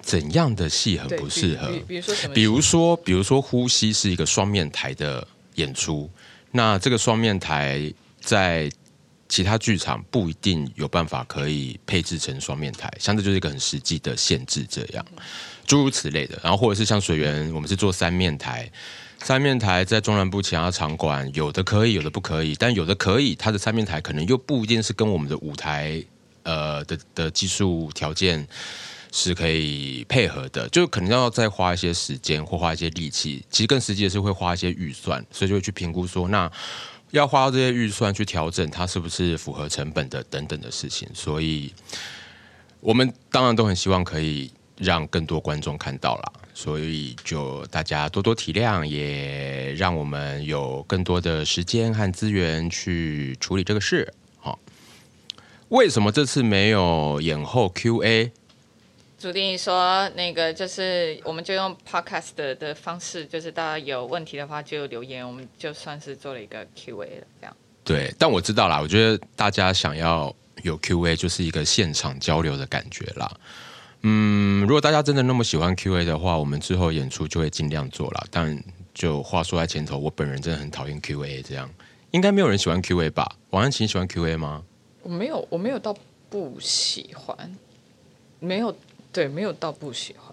[0.00, 1.72] 怎样的戏很不适合？
[1.72, 2.34] 比，比，比如说什么？
[2.34, 5.26] 比如说，比如说《呼吸》是一个双面台的
[5.56, 6.08] 演出，
[6.52, 8.70] 那这个双面台在。
[9.30, 15.06] 其他剧场不一定有办法可以配置成双面台，像这就是一个很实际的限制，这样
[15.64, 16.36] 诸如此类的。
[16.42, 18.68] 然后或者是像水源，我们是做三面台，
[19.22, 26.02] 三面台在中南部其他场馆有的可以，有的不可以，但有的可以，它的三面台可能又不一定是跟我们的舞台
[26.42, 28.44] 呃的的技术条件
[29.12, 33.44] 是可以配合的，就可能要再花一些时间或花一些力气。
[33.48, 36.50] 其实更实际的是会花一些预算，所以就会去评估说那。
[37.10, 41.72] 要花这些预算去调整它是不是符合成本的等等的事情，所以
[42.80, 54.14] 我们当然都很希望可以让更多观众看到啦，所以就大家多多体谅，也让我们有更多的时间和资源去处理这个事。
[54.38, 54.58] 好，
[55.68, 58.32] 为什么这次没有演后 Q&A？
[59.20, 67.54] 主定说，那个就是，我们就用 podcast 的的方式，就是大家有问题的话就留言，我们就算是做了一个 Q&A 了，这样。
[67.84, 73.30] 对，但我知道啦，我觉得大家想要有 Q&A 就是一个现场交流的感觉啦。
[74.04, 78.24] 嗯，如果大家真的那么喜欢 Q&A 的话，我们之后演出就会尽量做啦。
[78.30, 78.58] 但
[78.94, 81.68] 就话说在前头，我本人真的很讨厌 Q&A，这样
[82.12, 83.30] 应该没有人喜欢 Q&A 吧？
[83.50, 84.62] 王安琪喜欢 Q&A 吗？
[85.02, 85.94] 我没有，我没有到
[86.30, 87.54] 不喜欢，
[88.38, 88.74] 没有，
[89.12, 90.32] 对，没有到不喜欢。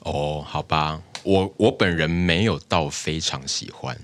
[0.00, 3.96] 哦，好吧，我我本人没有到非常喜欢。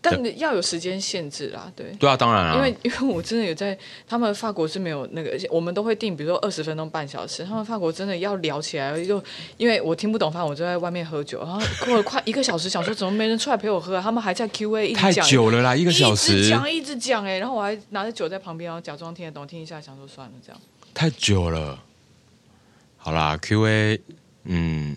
[0.00, 1.86] 但要有时间限制啦，对。
[1.98, 2.54] 对啊，当然啊。
[2.54, 3.76] 因为 因为我真的有在，
[4.06, 7.44] 他们法国是没有那个，我们都会定，比如说二十分钟、半小时。
[7.44, 9.20] 他们法国真的要聊起来，就
[9.56, 14.00] 因为我听不懂法文，我就在外面喝酒，然后过了快一个小时，想说怎么没人出来陪我喝啊？
[14.00, 20.60] 他们还在 Q&A 一直讲，太久了啦，一个小时，一直讲一直讲哎，然后我还拿着酒在旁边，然后假装听得懂，听一下，想说算了这样。
[20.94, 21.76] 太久了，
[22.98, 24.00] 好啦，Q&A，
[24.44, 24.96] 嗯，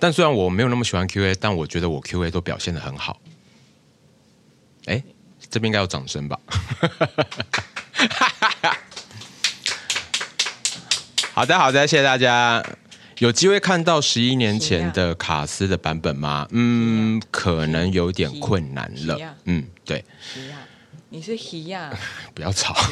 [0.00, 3.20] 但虽然我没有那么喜欢 Q&A，但我觉得我 Q&A 都表现的很好。
[4.86, 5.02] 哎，
[5.50, 6.38] 这边应该有掌声吧？
[11.34, 12.64] 好的，好的，谢谢大家。
[13.18, 16.46] 有机会看到十一年前的卡斯的版本吗？
[16.52, 19.18] 嗯，可能有点困难了。
[19.44, 20.04] 嗯，对。
[21.10, 21.90] 你是希亚？
[22.34, 22.74] 不要吵。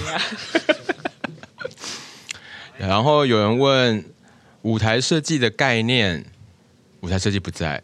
[2.79, 4.05] 然后有人问
[4.67, 6.25] 舞台设计的概念，
[7.01, 7.81] 舞台设计不在。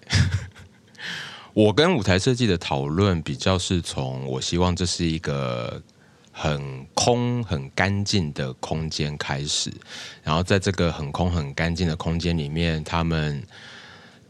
[1.54, 5.80] 我跟舞台设计的讨论比较是从我希望这是一个
[6.32, 9.72] 很空很干净的空间开始，
[10.24, 13.40] 然后在这个很空很干净的空间里面，他们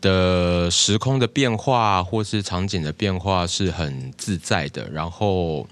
[0.02, 5.66] 的时空的变化或是场景的变化是很自在的，然后。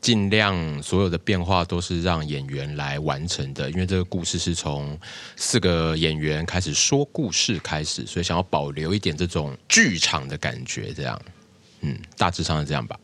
[0.00, 4.98] 尽量所有的变化都是让演员来完成的，因为这个故事是从
[5.36, 11.20] 四个演员开始说故事开始，所以想要保留一点这种剧场的感觉，这样，
[11.80, 12.98] 嗯，大致上是这样吧。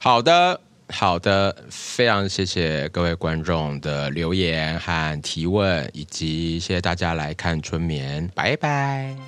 [0.00, 9.27] 好的，好的，非常谢谢各位观众的留言和提问，以及谢谢大家来看春眠，拜拜。